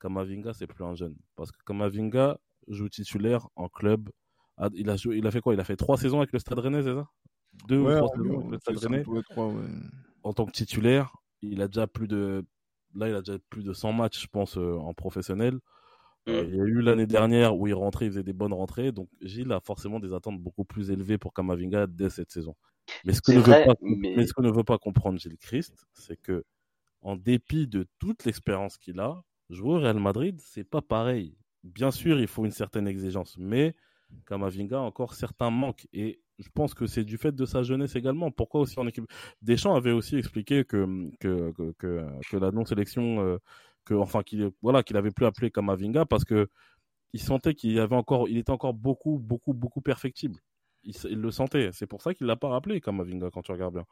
[0.00, 1.16] Kamavinga, c'est plus un jeune.
[1.36, 2.38] Parce que Kamavinga
[2.68, 4.10] joue titulaire en club.
[4.56, 5.54] Ah, Il a, joué, il a fait quoi?
[5.54, 7.06] Il a fait trois saisons avec le Stade Rennais, c'est ça?
[7.68, 9.04] Deux Ouais, ou trois saisons avec le Stade Rennais.
[9.04, 9.64] deux, trois, ouais.
[10.22, 11.12] En tant que titulaire,
[11.42, 12.44] il a déjà plus de.
[12.94, 15.58] Là, il a déjà plus de 100 matchs, je pense, euh, en professionnel.
[16.28, 18.92] Euh, il y a eu l'année dernière où il rentrait, il faisait des bonnes rentrées.
[18.92, 22.54] Donc, Gilles a forcément des attentes beaucoup plus élevées pour Kamavinga dès cette saison.
[23.04, 25.18] Mais ce que, ne, vrai, veut pas, mais- mais ce que ne veut pas comprendre
[25.18, 26.44] Gilles Christ, c'est que,
[27.02, 31.36] en dépit de toute l'expérience qu'il a, jouer au Real Madrid, c'est pas pareil.
[31.62, 33.74] Bien sûr, il faut une certaine exigence, mais
[34.26, 35.86] Kamavinga a encore certains manques.
[35.92, 38.30] Et je pense que c'est du fait de sa jeunesse également.
[38.30, 39.04] Pourquoi aussi en équipe?
[39.42, 43.38] Deschamps avait aussi expliqué que, que, que, que, que la non-sélection, euh,
[43.84, 46.48] que, enfin, qu'il voilà, qu'il avait plus appelé Kamavinga parce que
[47.12, 50.40] il sentait qu'il avait encore, il était encore beaucoup, beaucoup, beaucoup perfectible.
[50.84, 51.70] Il, le sentait.
[51.72, 53.86] C'est pour ça qu'il l'a pas rappelé Kamavinga quand tu regardes bien.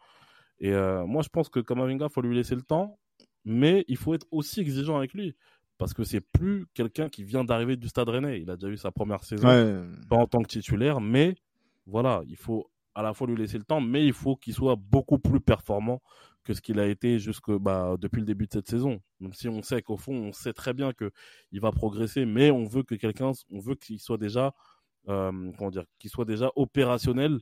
[0.59, 2.99] Et euh, moi, je pense que Kamavinga, faut lui laisser le temps,
[3.45, 5.35] mais il faut être aussi exigeant avec lui
[5.79, 8.41] parce que c'est plus quelqu'un qui vient d'arriver du Stade Rennais.
[8.41, 9.83] Il a déjà eu sa première saison Ouais.
[10.09, 11.35] pas en tant que titulaire, mais
[11.87, 14.77] voilà, il faut à la fois lui laisser le temps, mais il faut qu'il soit
[14.77, 16.01] beaucoup plus performant
[16.45, 19.01] que ce qu'il a été jusque bah, depuis le début de cette saison.
[19.21, 21.11] Même si on sait qu'au fond, on sait très bien que
[21.53, 24.55] il va progresser, mais on veut que quelqu'un, on veut qu'il soit déjà,
[25.07, 27.39] comment dire, qu'il soit déjà opérationnel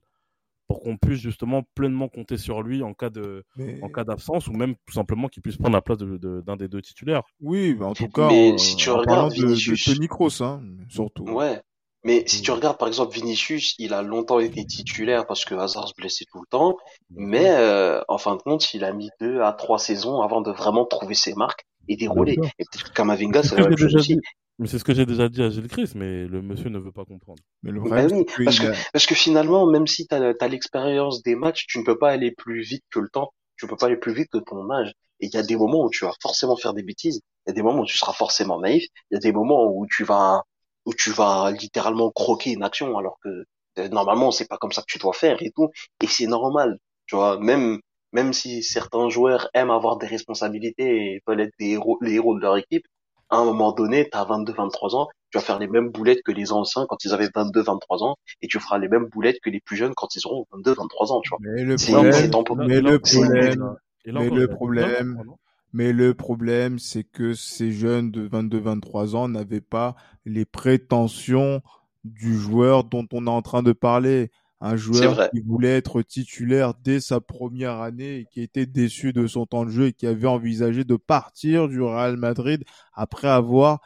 [0.66, 4.46] pour qu'on puisse justement pleinement compter sur lui en cas de, Mais- en cas d'absence
[4.46, 7.22] ou même tout simplement qu'il puisse prendre la place de- de- d'un des deux titulaires.
[7.40, 10.40] Oui, bah, en tout cas, Mais en, si tu en regardes de, Vinicius- Tony Kroos,
[10.42, 11.24] hein, surtout.
[11.24, 11.60] Ouais.
[12.04, 12.42] Mais si Mm.
[12.44, 16.24] tu regardes, par exemple, Vinicius, il a longtemps été titulaire parce que Hazard se blessait
[16.32, 16.76] tout le temps.
[17.10, 20.50] Mais, euh, en fin de compte, il a mis deux à trois saisons avant de
[20.52, 22.36] vraiment trouver ses marques et dérouler.
[22.36, 22.52] Bien sûr.
[22.58, 24.18] Et peut-être que Kamavinga, C'est la même chose aussi.
[24.58, 26.92] Mais c'est ce que j'ai déjà dit à Gilles Christ, mais le monsieur ne veut
[26.92, 27.42] pas comprendre.
[27.62, 31.34] Mais le Bah oui, parce que, parce que finalement, même si tu as, l'expérience des
[31.34, 33.32] matchs, tu ne peux pas aller plus vite que le temps.
[33.56, 34.92] Tu peux pas aller plus vite que ton âge.
[35.20, 37.20] Et il y a des moments où tu vas forcément faire des bêtises.
[37.46, 38.84] Il y a des moments où tu seras forcément naïf.
[39.10, 40.42] Il y a des moments où tu vas,
[40.84, 43.44] où tu vas littéralement croquer une action alors que
[43.78, 45.70] euh, normalement c'est pas comme ça que tu dois faire et tout.
[46.02, 46.78] Et c'est normal.
[47.06, 47.80] Tu vois, même,
[48.12, 52.34] même si certains joueurs aiment avoir des responsabilités et veulent être des héros, les héros
[52.36, 52.84] de leur équipe,
[53.28, 56.22] à un moment donné, tu as 22, 23 ans, tu vas faire les mêmes boulettes
[56.24, 59.38] que les anciens quand ils avaient 22, 23 ans, et tu feras les mêmes boulettes
[59.40, 61.38] que les plus jeunes quand ils auront 22, 23 ans, tu vois.
[61.40, 62.30] mais le problème,
[62.68, 65.36] mais le problème, là mais le problème- non, non,
[65.72, 69.94] mais le problème, c'est que ces jeunes de 22-23 ans n'avaient pas
[70.24, 71.62] les prétentions
[72.02, 74.30] du joueur dont on est en train de parler.
[74.62, 79.26] Un joueur qui voulait être titulaire dès sa première année et qui était déçu de
[79.26, 83.80] son temps de jeu et qui avait envisagé de partir du Real Madrid après avoir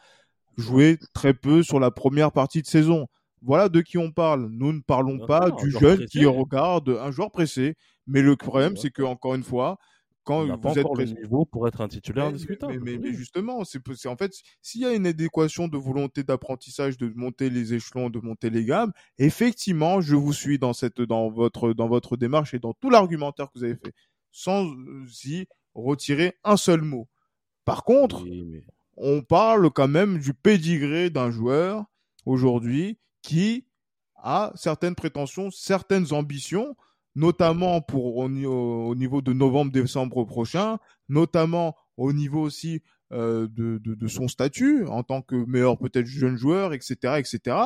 [0.57, 3.07] joué très peu sur la première partie de saison.
[3.43, 4.49] Voilà de qui on parle.
[4.51, 6.07] Nous ne parlons pas du jeune pressé.
[6.07, 7.77] qui regarde un joueur pressé.
[8.07, 9.79] Mais le problème, c'est que encore une fois,
[10.25, 12.81] quand Il n'a pas vous êtes encore le niveau pour être un titulaire mais, indiscutable.
[12.83, 14.33] mais, mais- justement, c'est en fait,
[14.63, 18.65] s'il y a une adéquation de volonté d'apprentissage, de monter les échelons, de monter les
[18.65, 22.91] gammes, effectivement, je vous suis dans cette, dans votre, dans votre démarche et dans tout
[22.91, 23.93] l'argumentaire que vous avez fait,
[24.33, 27.09] sans euh, y retirer un seul mot.
[27.65, 28.65] Par contre, Oui, mais-
[28.97, 31.85] on parle quand même du pédigré d'un joueur
[32.27, 33.67] aujourd'hui qui
[34.17, 36.77] a certaines prétentions, certaines ambitions,
[37.15, 43.79] notamment pour au, au- au niveau de novembre-décembre prochain, notamment au niveau aussi euh, de,
[43.79, 47.57] de, de son statut en tant que meilleur peut-être jeune joueur, etc., etc.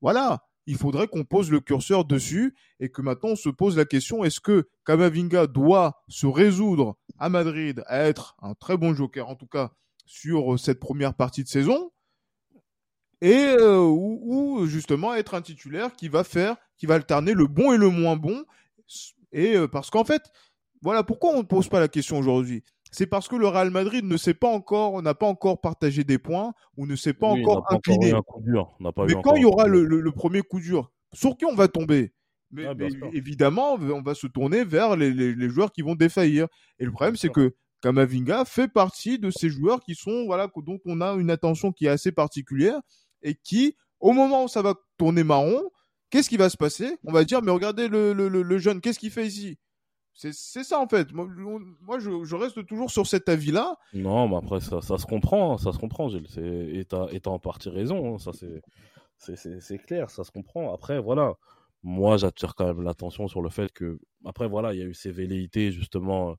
[0.00, 3.84] Voilà, il faudrait qu'on pose le curseur dessus et que maintenant on se pose la
[3.84, 9.28] question est-ce que Kamavinga doit se résoudre à Madrid à être un très bon joker,
[9.28, 9.72] en tout cas
[10.06, 11.90] sur cette première partie de saison,
[13.20, 14.20] et euh, ou,
[14.60, 17.88] ou, justement être un titulaire qui va faire, qui va alterner le bon et le
[17.88, 18.44] moins bon,
[19.32, 20.22] et euh, parce qu'en fait,
[20.80, 22.62] voilà pourquoi on ne pose pas la question aujourd'hui.
[22.90, 26.18] C'est parce que le Real Madrid ne sait pas encore, n'a pas encore partagé des
[26.18, 28.10] points ou ne s'est pas Oui, encore pas incliné.
[28.10, 28.76] eu un coup dur.
[28.94, 29.88] Pas Mais quand il y aura le, dur.
[29.88, 32.12] le- le premier coup dur, sur qui on va tomber?
[32.50, 35.94] Mais, Ah, mais évidemment, on va se tourner vers les, les- les joueurs qui vont
[35.94, 36.48] défaillir.
[36.78, 40.78] Et le problème, c'est que Kamavinga fait partie de ces joueurs qui sont, voilà, dont
[40.84, 42.78] on a une attention qui est assez particulière
[43.22, 45.62] et qui, au moment où ça va tourner marron,
[46.12, 46.98] qu'est-ce qui va se passer?
[47.04, 49.58] On va dire, mais regardez le, le, le, jeune, qu'est-ce qu'il fait ici?
[50.12, 51.10] C'est ça en fait.
[51.12, 51.26] Moi,
[51.98, 53.76] je, reste toujours sur cet avis-là.
[53.94, 56.28] Non, mais après, ça, ça se comprend, ça se comprend, Gilles.
[56.38, 58.18] Et t'as en partie raison, hein.
[58.18, 58.30] ça
[59.18, 60.72] c'est clair, ça se comprend.
[60.74, 61.34] Après, voilà,
[61.82, 64.94] moi j'attire quand même l'attention sur le fait que, après, voilà, il y a eu
[64.94, 66.32] ces velléités justement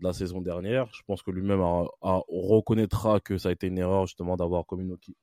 [0.00, 0.86] de la saison dernière.
[0.92, 1.62] Je pense que lui-même
[2.02, 5.14] reconnaîtra que ça a été une erreur justement d'avoir communiqué,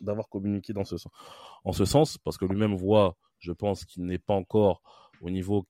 [0.00, 0.96] d'avoir communiqué dans ce,
[1.64, 4.82] en ce sens, parce que lui-même voit, je pense, qu'il n'est pas encore
[5.20, 5.64] au niveau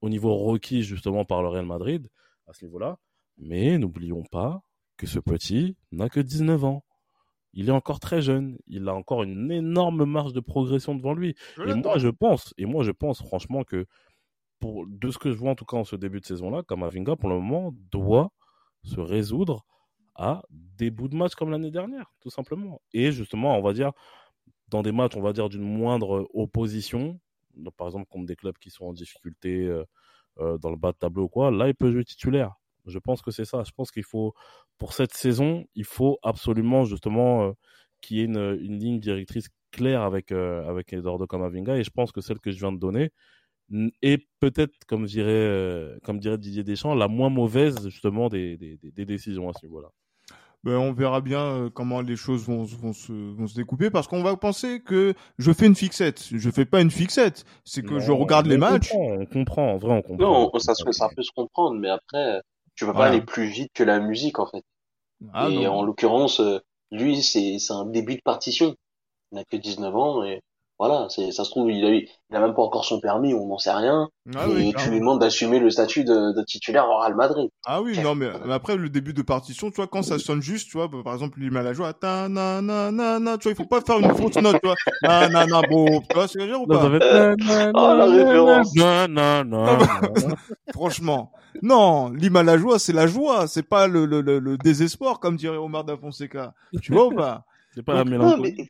[0.00, 2.08] au niveau requis justement par le Real Madrid
[2.46, 2.98] à ce niveau-là.
[3.36, 4.62] Mais n'oublions pas
[4.96, 6.84] que ce petit n'a que 19 ans.
[7.54, 8.58] Il est encore très jeune.
[8.66, 11.34] Il a encore une énorme marge de progression devant lui.
[11.66, 13.86] et moi, je pense, et moi, je pense franchement que
[14.60, 17.16] pour, de ce que je vois en tout cas en ce début de saison-là, Kamavinga,
[17.16, 18.32] pour le moment, doit
[18.82, 19.64] se résoudre
[20.14, 22.80] à des bouts de match comme l'année dernière, tout simplement.
[22.92, 23.92] Et justement, on va dire,
[24.68, 27.20] dans des matchs, on va dire, d'une moindre opposition,
[27.76, 29.84] par exemple contre des clubs qui sont en difficulté euh,
[30.40, 32.54] euh, dans le bas de tableau ou quoi, là, il peut jouer titulaire.
[32.86, 33.64] Je pense que c'est ça.
[33.64, 34.34] Je pense qu'il faut,
[34.78, 37.52] pour cette saison, il faut absolument justement euh,
[38.00, 41.76] qu'il y ait une, ligne directrice claire avec, avec Eduardo Camavinga.
[41.76, 43.10] Et je pense que celle que je viens de donner,
[44.02, 49.04] et peut-être, comme dirait, euh, comme dirait Didier Deschamps, la moins mauvaise justement des, des
[49.04, 49.90] décisions à ce niveau-là.
[50.68, 54.06] Ben, on verra bien euh, comment les choses vont, vont, se, vont se découper parce
[54.06, 56.28] qu'on va penser que je fais une fixette.
[56.30, 57.46] Je fais pas une fixette.
[57.64, 58.92] C'est que je regarde les matchs.
[58.94, 60.50] on comprend, en vrai, on comprend.
[60.52, 62.42] Non, ça, ça peut se comprendre, mais après,
[62.74, 64.62] tu vas pas aller plus vite que la musique, en fait.
[65.32, 66.58] Ah, et en l'occurrence, euh,
[66.90, 68.76] lui, c'est un début de partition.
[69.32, 70.42] Il n'a que 19 ans et
[70.78, 73.46] voilà, c'est, ça se trouve, il a, il a même pas encore son permis, on
[73.46, 74.08] n'en sait rien.
[74.36, 77.48] Ah et tu lui demandes d'assumer le statut de, de, titulaire au Real Madrid.
[77.66, 80.70] Ah oui, non, mais, après, le début de partition, tu vois, quand ça sonne juste,
[80.70, 83.52] tu vois, par exemple, il met la joie, ta na na na na, tu vois,
[83.52, 86.28] il faut pas faire une fausse note, tu vois, na na na, bon, tu vois
[86.28, 86.84] ce que je veux dire ou pas?
[87.74, 88.74] oh, la référence.
[88.76, 89.78] Na na na.
[90.72, 91.32] Franchement.
[91.62, 95.36] Non, l'hymne la joie, c'est la joie, c'est pas le, le, le, le désespoir, comme
[95.36, 96.54] dirait Omar da Fonseca.
[96.82, 97.46] Tu vois ou pas?
[97.78, 98.68] C'est pas la mélancolie.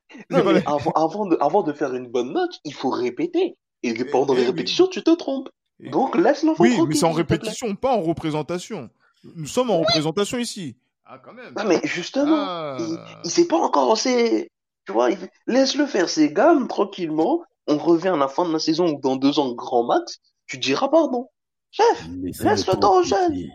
[0.94, 3.56] avant, de, avant de faire une bonne note, il faut répéter.
[3.82, 5.48] Et pendant les répétitions, tu te trompes.
[5.80, 8.90] Donc laisse l'enfant Oui, mais c'est en répétition, pas en représentation.
[9.24, 10.76] Nous sommes en représentation ici.
[11.06, 11.54] Ah, quand même.
[11.56, 12.76] Ah, mais justement, ah.
[12.78, 14.50] il, il sait pas encore assez.
[14.84, 15.08] Tu vois,
[15.46, 17.42] laisse-le faire ses gammes tranquillement.
[17.66, 20.18] On revient à la fin de la saison ou dans deux ans, grand max.
[20.46, 21.30] Tu diras pardon.
[21.70, 22.06] Chef,
[22.42, 23.46] laisse le, temps aux jeunes.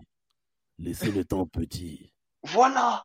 [0.79, 2.11] Laissez le temps petit.
[2.41, 3.03] Voilà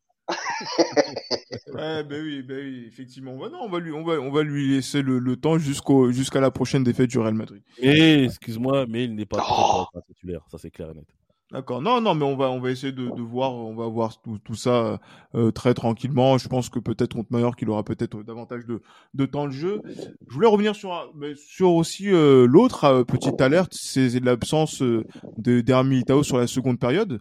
[1.74, 3.34] ouais, ben oui, ben oui, effectivement.
[3.36, 6.40] non, on va lui, on va, on va lui laisser le, le temps jusqu'au, jusqu'à
[6.40, 7.62] la prochaine défaite du Real Madrid.
[7.82, 11.06] Mais, excuse-moi, mais il n'est pas oh titulaire, ça c'est clair et net.
[11.50, 11.80] D'accord.
[11.80, 14.38] Non, non, mais on va, on va essayer de, de voir, on va voir tout,
[14.38, 15.00] tout ça
[15.34, 16.36] euh, très tranquillement.
[16.36, 18.82] Je pense que peut-être contre Mayor qu'il aura peut-être davantage de,
[19.14, 19.80] de temps de jeu.
[20.28, 26.04] Je voulais revenir sur, sur aussi euh, l'autre euh, petite alerte, c'est l'absence de Dermi
[26.22, 27.18] sur la seconde période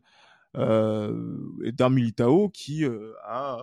[0.58, 3.58] euh, d'un Militao qui euh, a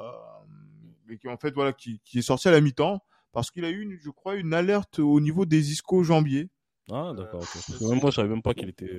[1.11, 3.01] euh, qui en fait voilà qui, qui est sorti à la mi-temps
[3.33, 6.51] parce qu'il a eu une, je crois une alerte au niveau des ischio-jambiers.
[6.91, 7.43] Ah d'accord.
[7.81, 8.93] Même moi je savais même pas qu'il était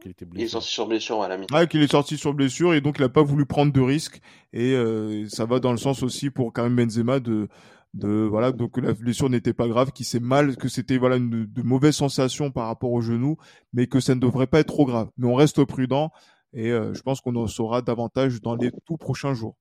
[0.00, 0.42] qu'il était blessé.
[0.42, 1.56] Il est sorti sur blessure à la mi-temps.
[1.56, 4.20] Ouais, qu'il est sorti sur blessure et donc il a pas voulu prendre de risques
[4.52, 7.48] et euh, ça va dans le sens aussi pour Karim Benzema de
[7.94, 11.46] de voilà donc la blessure n'était pas grave, qu'il s'est mal, que c'était voilà une
[11.46, 13.36] de mauvaises sensations par rapport au genou,
[13.72, 15.10] mais que ça ne devrait pas être trop grave.
[15.18, 16.10] Mais on reste prudent
[16.52, 19.56] et euh, je pense qu'on en saura davantage dans les tout prochains jours.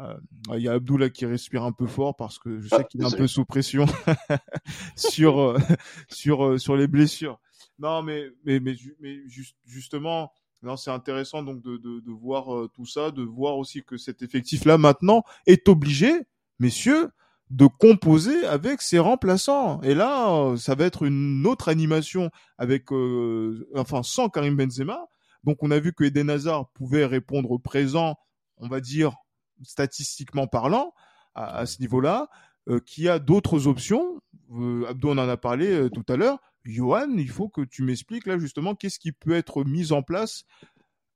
[0.00, 0.14] Euh,
[0.54, 3.02] il y a Abdullah qui respire un peu fort parce que je sais ah, qu'il
[3.02, 3.86] est un peu sous pression
[4.96, 5.58] sur euh,
[6.08, 7.38] sur sur les blessures.
[7.78, 9.18] Non, mais mais mais, mais
[9.64, 13.96] justement, non, c'est intéressant donc de, de, de voir tout ça, de voir aussi que
[13.96, 16.12] cet effectif-là maintenant est obligé,
[16.58, 17.10] messieurs,
[17.50, 19.80] de composer avec ses remplaçants.
[19.82, 25.06] Et là, ça va être une autre animation avec, euh, enfin, sans Karim Benzema,
[25.44, 28.16] donc on a vu que Eden Hazard pouvait répondre présent,
[28.56, 29.14] on va dire
[29.62, 30.94] statistiquement parlant,
[31.34, 32.28] à, ce niveau-là,
[32.68, 34.20] euh, qui a d'autres options.
[34.52, 36.38] Euh, Abdo en a parlé euh, tout à l'heure.
[36.64, 40.44] Johan, il faut que tu m'expliques là justement qu'est-ce qui peut être mis en place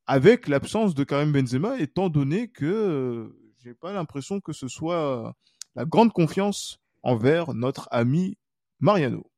[0.06, 5.34] avec l'absence de Karim Benzema, étant donné que euh, j'ai pas l'impression que ce soit
[5.74, 8.36] la grande confiance envers notre ami
[8.80, 9.30] Mariano.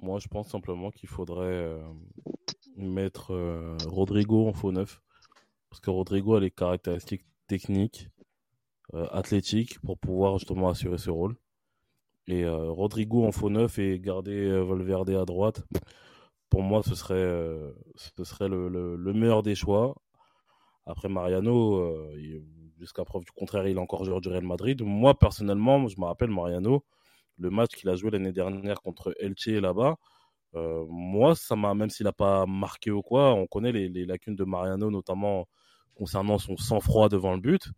[0.00, 1.80] Moi, je pense simplement qu'il faudrait
[2.78, 5.02] mettre euh, Rodrigo en faux neuf.
[5.70, 8.08] Parce que Rodrigo a les caractéristiques techniques,
[8.94, 11.36] euh, athlétiques, pour pouvoir justement assurer ce rôle.
[12.26, 15.62] Et euh, Rodrigo en faux neuf et garder Valverde à droite,
[16.50, 19.94] pour moi, ce serait, le, le, meilleur des choix.
[20.86, 22.10] Après Mariano,
[22.78, 24.80] jusqu'à preuve du contraire, il est encore joueur du Real Madrid.
[24.82, 26.84] Moi, personnellement, je me rappelle Mariano,
[27.36, 29.96] le match qu'il a joué l'année dernière contre Elche là-bas.
[30.54, 34.44] Moi, ça m'a, même s'il n'a pas marqué ou quoi, on connaît les, lacunes de
[34.44, 35.46] Mariano, notamment
[35.94, 37.70] concernant son sang-froid devant le but.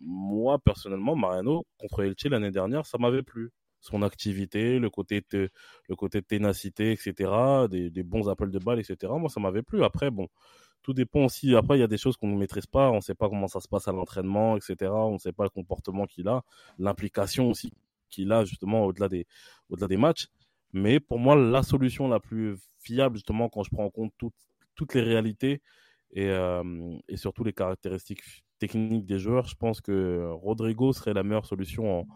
[0.00, 3.50] moi, personnellement, Mariano, contre Elche l'année dernière, ça m'avait plu
[3.80, 7.30] son activité, le côté, le côté ténacité, etc.,
[7.70, 9.12] des, des, bons appels de balles, etc.
[9.16, 9.84] Moi, ça m'avait plu.
[9.84, 10.28] Après, bon,
[10.82, 11.54] tout dépend aussi.
[11.56, 12.90] Après, il y a des choses qu'on ne maîtrise pas.
[12.90, 14.90] On ne sait pas comment ça se passe à l'entraînement, etc.
[14.92, 16.42] On ne sait pas le comportement qu'il a,
[16.78, 17.72] l'implication aussi
[18.08, 19.26] qu'il a, justement, au-delà des,
[19.68, 20.28] au-delà des matchs.
[20.76, 24.12] Mais pour moi, la solution la plus fiable, justement, quand je prends en compte
[24.74, 25.62] toutes les réalités
[26.12, 26.62] et, euh,
[27.14, 32.06] surtout les caractéristiques techniques des joueurs, je pense que Rodrigo serait la meilleure solution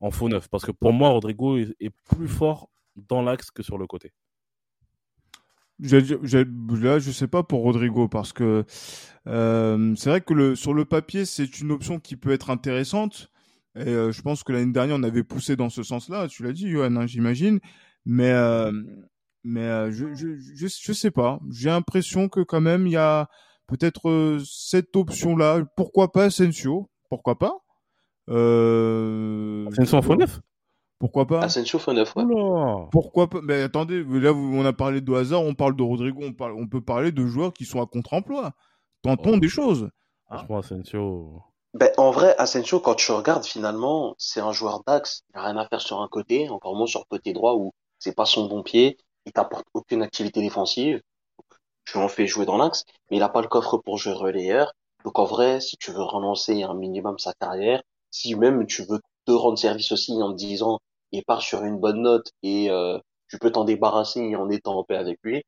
[0.00, 0.48] en, faux neuf.
[0.48, 4.12] Parce que pour moi, Rodrigo est, plus fort dans l'axe que sur le côté.
[5.80, 8.64] là, je sais pas pour Rodrigo parce que
[9.26, 13.28] euh, c'est vrai que sur le papier, c'est une option qui peut être intéressante.
[13.76, 16.28] Et euh, je pense que l'année dernière, on avait poussé dans ce sens-là.
[16.28, 17.58] Tu l'as dit, Johan, hein, j'imagine.
[18.06, 18.72] Mais euh,
[19.44, 21.40] mais je, je, je, je sais pas.
[21.50, 23.28] J'ai l'impression que quand même il y a
[23.66, 25.64] peut-être cette option-là.
[25.76, 26.90] Pourquoi pas Asensio?
[27.08, 27.58] Pourquoi pas?
[28.30, 29.66] Euh...
[29.70, 30.40] Asensio en faux neuf?
[30.98, 31.40] Pourquoi pas?
[31.40, 32.24] Asensio faux neuf, ouais.
[32.90, 33.40] Pourquoi pas?
[33.42, 36.66] Mais attendez, là on a parlé de hasard, on parle de Rodrigo, on, parle, on
[36.66, 38.52] peut parler de joueurs qui sont à contre-emploi.
[39.02, 39.90] Tentons des choses.
[40.26, 41.42] Franchement, Asensio.
[41.74, 45.24] Ben, en vrai, Asensio, quand tu regardes, finalement, c'est un joueur d'axe.
[45.28, 47.72] Il n'a rien à faire sur un côté, encore moins sur le côté droit où
[48.04, 48.98] c'est pas son bon pied.
[49.26, 51.00] Il t'apporte aucune activité défensive.
[51.86, 54.72] Tu en fais jouer dans l'axe, mais il n'a pas le coffre pour jouer relayeur.
[55.04, 59.00] Donc en vrai, si tu veux relancer un minimum sa carrière, si même tu veux
[59.26, 60.80] te rendre service aussi en te disant
[61.12, 62.98] et part sur une bonne note et euh,
[63.28, 65.42] tu peux t'en débarrasser en étant en paix avec lui,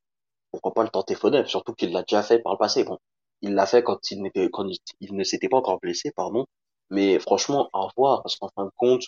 [0.51, 2.85] pourquoi pas le tenter Foden Surtout qu'il l'a déjà fait par le passé.
[2.85, 2.99] Bon,
[3.43, 4.67] il l'a fait quand il n'était quand
[5.01, 6.47] il, ne s'était pas encore blessé, pardon.
[6.91, 9.03] Mais franchement, à voir parce qu'en fin de compte,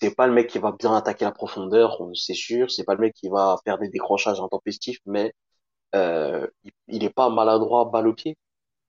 [0.00, 2.70] c'est pas le mec qui va bien attaquer la profondeur, c'est sûr.
[2.70, 5.32] C'est pas le mec qui va faire des décrochages intempestifs, mais
[5.94, 8.36] euh, il, il est pas maladroit balle au pied.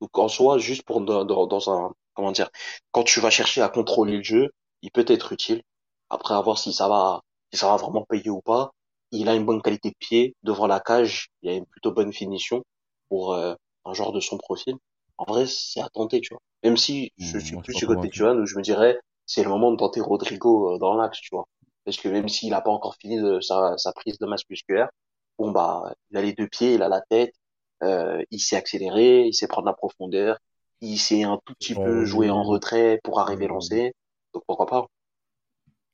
[0.01, 2.49] Donc en soi, juste pour dans, dans un comment dire,
[2.91, 4.49] quand tu vas chercher à contrôler le jeu,
[4.81, 5.63] il peut être utile.
[6.09, 8.71] Après, à voir si ça va, si ça va vraiment payer ou pas.
[9.11, 11.29] Il a une bonne qualité de pied devant la cage.
[11.41, 12.63] Il a une plutôt bonne finition
[13.09, 13.55] pour euh,
[13.85, 14.75] un genre de son profil.
[15.17, 16.41] En vrai, c'est à tenter, tu vois.
[16.63, 18.97] Même si je mmh, suis plus du côté de Johan, où je me dirais,
[19.29, 21.47] c'est le moment de tenter Rodrigo euh, dans l'axe, tu vois.
[21.85, 24.89] Parce que même s'il n'a pas encore fini de sa, sa prise de masse musculaire,
[25.37, 27.35] bon bah, il a les deux pieds, il a la tête,
[27.83, 30.39] euh, il s'est accéléré, il sait prendre la profondeur,
[30.81, 33.93] il s'est un tout petit peu joué en retrait pour arriver à lancer.
[34.33, 34.87] Donc pourquoi pas?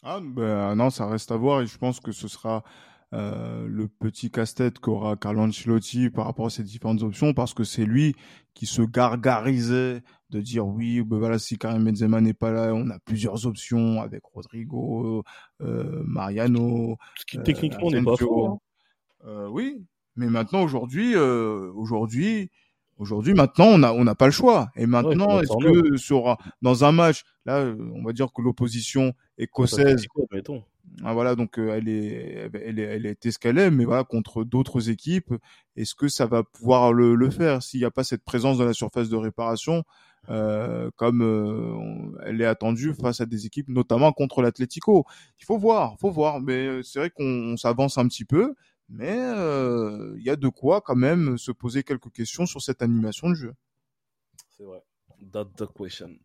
[0.01, 2.63] Ah, ben, non, ça reste à voir et je pense que ce sera
[3.13, 7.63] euh, le petit casse-tête qu'aura Carlo Ancelotti par rapport à ces différentes options parce que
[7.63, 8.15] c'est lui
[8.53, 10.01] qui se gargarisait
[10.31, 14.01] de dire oui, ben voilà, si Karim Benzema n'est pas là, on a plusieurs options
[14.01, 15.23] avec Rodrigo,
[15.61, 16.97] euh, Mariano.
[17.15, 18.47] Ce qui techniquement n'est pas faux.
[18.47, 18.57] Hein.
[19.25, 19.85] Euh, oui,
[20.15, 22.49] mais maintenant aujourd'hui, aujourd'hui,
[22.97, 24.69] Aujourd'hui, maintenant, on n'a on n'a pas le choix.
[24.77, 30.05] Et maintenant, est-ce que sera dans un match, là, on va dire que l'opposition écossaise,
[31.01, 35.33] voilà, donc euh, elle est, elle est, elle est escalée, mais voilà, contre d'autres équipes,
[35.75, 37.61] est-ce que ça va pouvoir le, le faire?
[37.63, 39.83] S'il n'y a pas cette présence dans la surface de réparation,
[40.29, 45.05] euh, comme euh, elle est attendue face à des équipes, notamment contre l'Atlético.
[45.39, 48.53] Il faut voir, faut voir, mais c'est vrai qu'on s'avance un petit peu
[48.87, 53.29] mais il y a de quoi quand même se poser quelques questions sur cette animation
[53.29, 53.53] de jeu.
[54.55, 54.83] C'est vrai.
[55.31, 56.19] That's the question.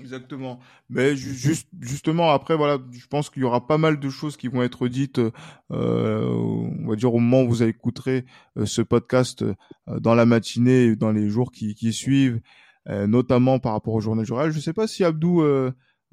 [0.00, 0.60] Exactement.
[0.90, 4.48] Mais juste, justement, après, voilà, je pense qu'il y aura pas mal de choses qui
[4.48, 5.32] vont être dites, euh,
[5.70, 8.24] on va dire au moment où vous écouterez
[8.64, 9.44] ce podcast
[9.86, 12.40] dans la matinée et dans les jours qui, qui suivent,
[12.86, 14.24] notamment par rapport au journal.
[14.52, 15.42] Je sais pas si Abdou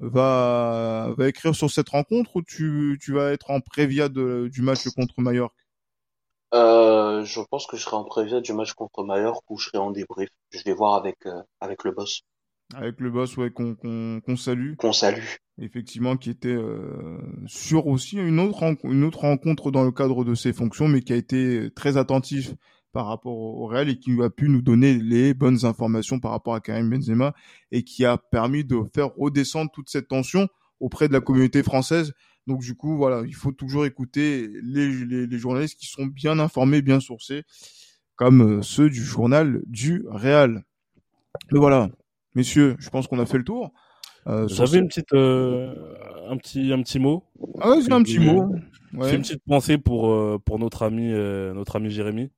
[0.00, 4.88] va, va écrire sur cette rencontre ou tu, tu vas être en prévia du match
[4.90, 5.54] contre Mallorca
[6.54, 9.78] euh, Je pense que je serai en prévia du match contre Mallorca ou je serai
[9.78, 10.30] en débrief.
[10.50, 12.22] Je vais voir avec, euh, avec le boss.
[12.74, 14.74] Avec le boss, ouais, qu'on qu'on salue.
[14.76, 15.22] Qu'on salue.
[15.58, 20.34] Effectivement, qui était euh, sur aussi une autre, une autre rencontre dans le cadre de
[20.34, 22.54] ses fonctions, mais qui a été très attentif
[22.92, 26.54] par rapport au Real et qui a pu nous donner les bonnes informations par rapport
[26.54, 27.34] à Karim Benzema
[27.70, 30.48] et qui a permis de faire redescendre toute cette tension
[30.80, 32.14] auprès de la communauté française.
[32.46, 36.80] Donc du coup, voilà, il faut toujours écouter les, les, journalistes qui sont bien informés,
[36.80, 37.44] bien sourcés,
[38.14, 40.64] comme euh, ceux du journal du Real.
[41.52, 41.90] Mais voilà,
[42.36, 43.72] messieurs, je pense qu'on a fait le tour.
[44.28, 45.74] Euh, J'avais une petite, euh,
[46.28, 47.24] un petit, un petit mot.
[47.60, 48.48] Ah ouais, c'est un petit mot.
[49.02, 52.30] C'est une petite pensée pour pour notre ami, notre ami Jérémy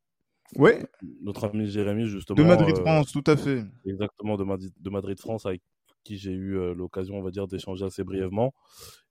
[0.57, 0.83] Ouais.
[1.23, 2.37] Notre ami Jérémy, justement.
[2.37, 3.65] De Madrid-France, tout à fait.
[3.85, 4.45] Exactement, de,
[4.81, 5.61] de Madrid-France, avec
[6.05, 8.55] qui j'ai eu l'occasion, on va dire, d'échanger assez brièvement.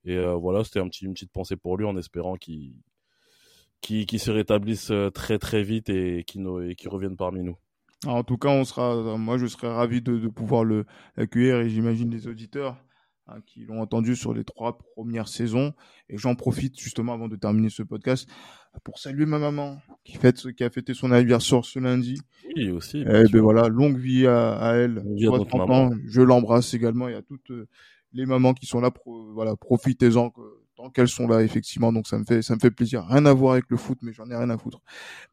[0.03, 2.73] Et voilà, c'était un petit, une petite pensée pour lui en espérant qu'il
[3.81, 7.57] qui, se rétablisse très très vite et qui, et qui revienne parmi nous.
[8.05, 10.65] En tout cas, on sera, moi, je serais ravi de, de pouvoir
[11.15, 12.77] l'accueillir et j'imagine les auditeurs
[13.27, 15.73] hein, qui l'ont entendu sur les trois premières saisons.
[16.09, 18.29] Et j'en profite justement avant de terminer ce podcast
[18.83, 22.19] pour saluer ma maman qui, fête, qui a fêté son anniversaire ce lundi.
[22.55, 22.99] Oui, aussi.
[22.99, 25.03] Et eh ben voilà, longue vie à, à elle.
[25.17, 27.67] Je l'embrasse également et à toutes euh,
[28.13, 28.91] les mamans qui sont là.
[29.33, 30.31] voilà, profitez-en
[30.77, 31.91] tant qu'elles sont là effectivement.
[31.91, 33.05] Donc ça me fait ça me fait plaisir.
[33.09, 34.79] Rien à voir avec le foot, mais j'en ai rien à foutre.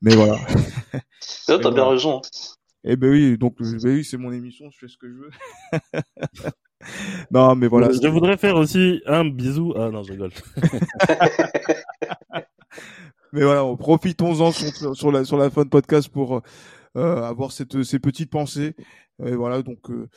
[0.00, 0.36] Mais voilà.
[1.20, 2.20] tu t'as bien raison.
[2.82, 5.30] Eh ben oui, donc ben oui, c'est mon émission, je fais ce que je veux.
[7.30, 7.90] non, mais voilà.
[7.90, 9.72] Je voudrais faire aussi un bisou.
[9.76, 10.32] Ah non, je rigole.
[13.32, 16.42] mais voilà, profitons-en sur, sur, la sur la fin de podcast pour
[16.96, 18.74] euh, avoir cette ces petites pensées.
[19.24, 20.08] Et voilà, donc euh,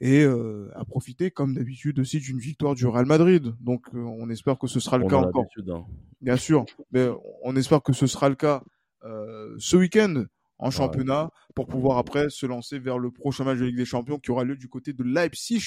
[0.00, 3.54] et euh, à profiter comme d'habitude aussi d'une victoire du Real Madrid.
[3.60, 5.46] Donc euh, on espère que ce sera le cas encore.
[5.68, 5.84] Hein.
[6.20, 7.08] Bien sûr, mais
[7.42, 8.62] on espère que ce sera le cas
[9.04, 10.24] euh, ce week-end
[10.58, 14.18] en championnat pour pouvoir après se lancer vers le prochain match de Ligue des Champions
[14.18, 15.62] qui aura lieu du côté de Leipzig,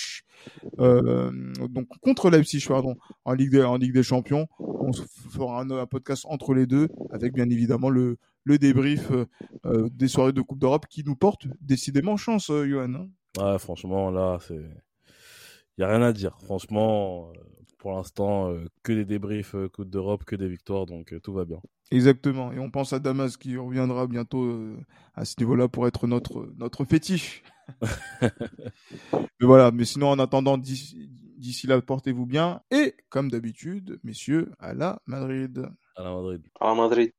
[0.79, 1.31] euh,
[1.69, 4.47] donc contre Leipzig pardon, en Ligue des, en Ligue des Champions.
[4.59, 9.11] On fera un, podcast entre les deux avec bien évidemment le, le débrief
[9.65, 12.93] euh, des soirées de Coupe d'Europe qui nous porte décidément chance, Johan.
[12.93, 13.09] Hein.
[13.37, 14.63] Ouais, franchement là c'est,
[15.77, 16.37] il y a rien à dire.
[16.43, 17.31] Franchement,
[17.77, 18.53] pour l'instant,
[18.83, 21.61] que des débriefs Coupe d'Europe, que des victoires, donc tout va bien.
[21.91, 22.53] Exactement.
[22.53, 24.77] Et on pense à Damas qui reviendra bientôt euh,
[25.13, 27.43] à ce niveau-là pour être notre, notre fétiche.
[28.21, 28.29] mais
[29.41, 29.71] voilà.
[29.71, 32.61] Mais sinon, en attendant, d'ici là, portez-vous bien.
[32.71, 35.67] Et comme d'habitude, messieurs, à la Madrid.
[35.97, 36.41] À la Madrid.
[36.61, 37.11] À la Madrid.